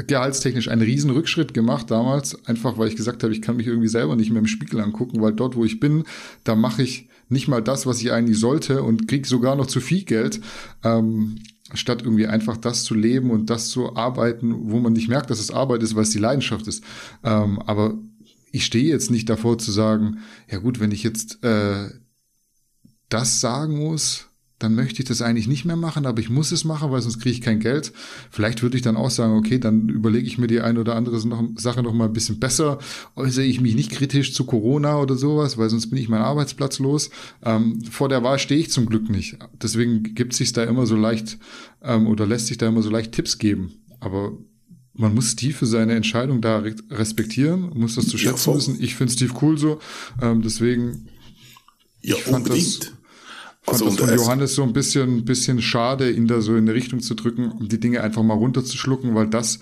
[0.06, 3.88] gehaltstechnisch einen riesen Rückschritt gemacht damals, einfach weil ich gesagt habe, ich kann mich irgendwie
[3.88, 6.04] selber nicht mehr im Spiegel angucken, weil dort, wo ich bin,
[6.44, 9.80] da mache ich nicht mal das, was ich eigentlich sollte und krieg sogar noch zu
[9.80, 10.40] viel Geld.
[10.84, 11.40] Ähm,
[11.74, 15.40] statt irgendwie einfach das zu leben und das zu arbeiten, wo man nicht merkt, dass
[15.40, 16.84] es Arbeit ist, weil es die Leidenschaft ist.
[17.24, 17.94] Ähm, aber
[18.52, 20.18] ich stehe jetzt nicht davor zu sagen,
[20.50, 21.88] ja gut, wenn ich jetzt äh,
[23.08, 24.28] das sagen muss,
[24.58, 27.20] dann möchte ich das eigentlich nicht mehr machen, aber ich muss es machen, weil sonst
[27.20, 27.92] kriege ich kein Geld.
[28.30, 31.20] Vielleicht würde ich dann auch sagen, okay, dann überlege ich mir die eine oder andere
[31.56, 32.78] Sache noch mal ein bisschen besser,
[33.14, 36.80] äußere ich mich nicht kritisch zu Corona oder sowas, weil sonst bin ich meinen Arbeitsplatz
[36.80, 37.10] los.
[37.44, 39.38] Ähm, vor der Wahl stehe ich zum Glück nicht.
[39.62, 41.38] Deswegen gibt es sich da immer so leicht
[41.82, 43.74] ähm, oder lässt sich da immer so leicht Tipps geben.
[44.00, 44.32] Aber
[44.98, 48.76] man muss Steve für seine Entscheidung da respektieren, muss das zu schätzen ja, wissen.
[48.80, 49.78] Ich finde Steve cool so,
[50.20, 51.08] ähm, deswegen.
[52.02, 52.80] Ja, ich fand unbedingt.
[53.64, 56.64] Das, fand also das von Johannes so ein bisschen, bisschen schade, ihn da so in
[56.64, 59.60] eine Richtung zu drücken, um die Dinge einfach mal runterzuschlucken, weil das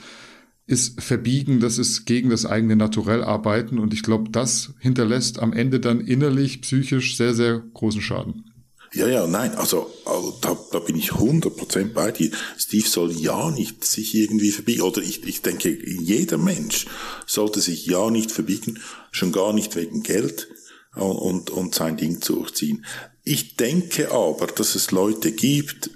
[0.67, 5.53] ist verbiegen, das ist gegen das eigene Naturell arbeiten und ich glaube, das hinterlässt am
[5.53, 8.51] Ende dann innerlich, psychisch sehr, sehr großen Schaden.
[8.93, 12.31] Ja, ja, nein, also, also da, da bin ich 100% bei dir.
[12.57, 16.87] Steve soll ja nicht sich irgendwie verbiegen, oder ich, ich denke, jeder Mensch
[17.27, 18.81] sollte sich ja nicht verbiegen,
[19.11, 20.49] schon gar nicht wegen Geld
[20.95, 22.87] und, und, sein Ding durchziehen.
[23.23, 25.91] Ich denke aber, dass es Leute gibt,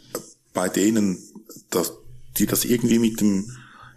[0.53, 1.18] bei denen,
[1.70, 1.95] dass,
[2.36, 3.51] die das irgendwie mit dem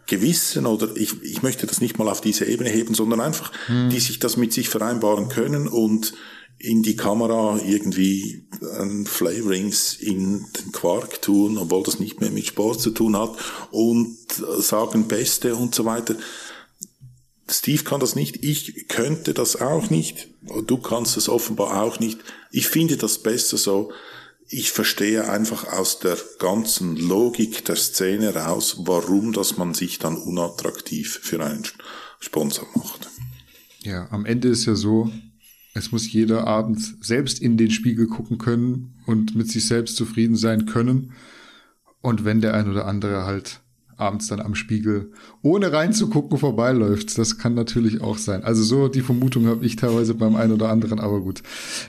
[0.06, 3.89] Gewissen oder ich, ich möchte das nicht mal auf diese Ebene heben, sondern einfach, hm.
[3.89, 6.14] die sich das mit sich vereinbaren können und
[6.60, 8.47] in die Kamera irgendwie
[8.80, 13.36] ein Flavorings in den Quark tun, obwohl das nicht mehr mit Sport zu tun hat
[13.72, 14.18] und
[14.60, 16.16] sagen Beste und so weiter.
[17.49, 20.30] Steve kann das nicht, ich könnte das auch nicht,
[20.66, 22.20] du kannst es offenbar auch nicht.
[22.51, 23.91] Ich finde das besser so.
[24.47, 30.16] Ich verstehe einfach aus der ganzen Logik der Szene raus, warum dass man sich dann
[30.16, 31.64] unattraktiv für einen
[32.20, 33.10] Sponsor macht.
[33.82, 35.12] Ja, am Ende ist ja so,
[35.74, 40.36] es muss jeder abends selbst in den Spiegel gucken können und mit sich selbst zufrieden
[40.36, 41.13] sein können.
[42.01, 43.61] Und wenn der ein oder andere halt
[43.97, 45.11] abends dann am Spiegel
[45.41, 48.43] ohne reinzugucken vorbeiläuft, das kann natürlich auch sein.
[48.43, 51.41] Also so die Vermutung habe ich teilweise beim einen oder anderen, aber gut.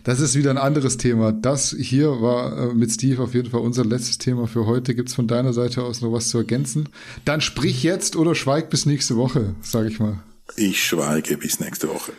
[0.05, 1.33] Das ist wieder ein anderes Thema.
[1.33, 4.95] Das hier war äh, mit Steve auf jeden Fall unser letztes Thema für heute.
[4.95, 6.89] Gibt es von deiner Seite aus noch was zu ergänzen?
[7.25, 10.19] Dann sprich jetzt oder schweig bis nächste Woche, sage ich mal.
[10.57, 12.13] Ich schweige bis nächste Woche.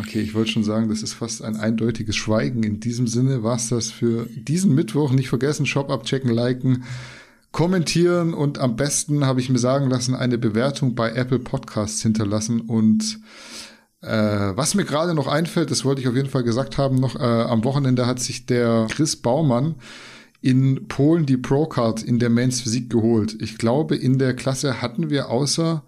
[0.00, 2.62] Okay, ich wollte schon sagen, das ist fast ein eindeutiges Schweigen.
[2.62, 5.12] In diesem Sinne war es das für diesen Mittwoch.
[5.12, 6.84] Nicht vergessen, Shop abchecken, liken,
[7.50, 12.60] kommentieren und am besten, habe ich mir sagen lassen, eine Bewertung bei Apple Podcasts hinterlassen.
[12.60, 13.18] Und
[14.02, 14.08] äh,
[14.54, 17.22] was mir gerade noch einfällt, das wollte ich auf jeden Fall gesagt haben, noch äh,
[17.22, 19.76] am Wochenende hat sich der Chris Baumann
[20.40, 23.36] in Polen die Pro-Card in der Men's Physik geholt.
[23.40, 25.82] Ich glaube, in der Klasse hatten wir außer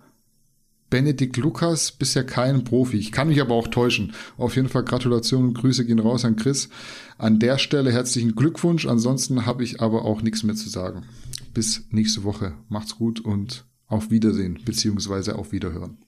[0.90, 2.96] Benedikt Lukas bisher kein Profi.
[2.96, 4.12] Ich kann mich aber auch täuschen.
[4.36, 6.68] Auf jeden Fall Gratulation und Grüße gehen raus an Chris.
[7.18, 8.86] An der Stelle herzlichen Glückwunsch.
[8.86, 11.04] Ansonsten habe ich aber auch nichts mehr zu sagen.
[11.52, 12.54] Bis nächste Woche.
[12.68, 15.98] Macht's gut und auf Wiedersehen beziehungsweise auf Wiederhören.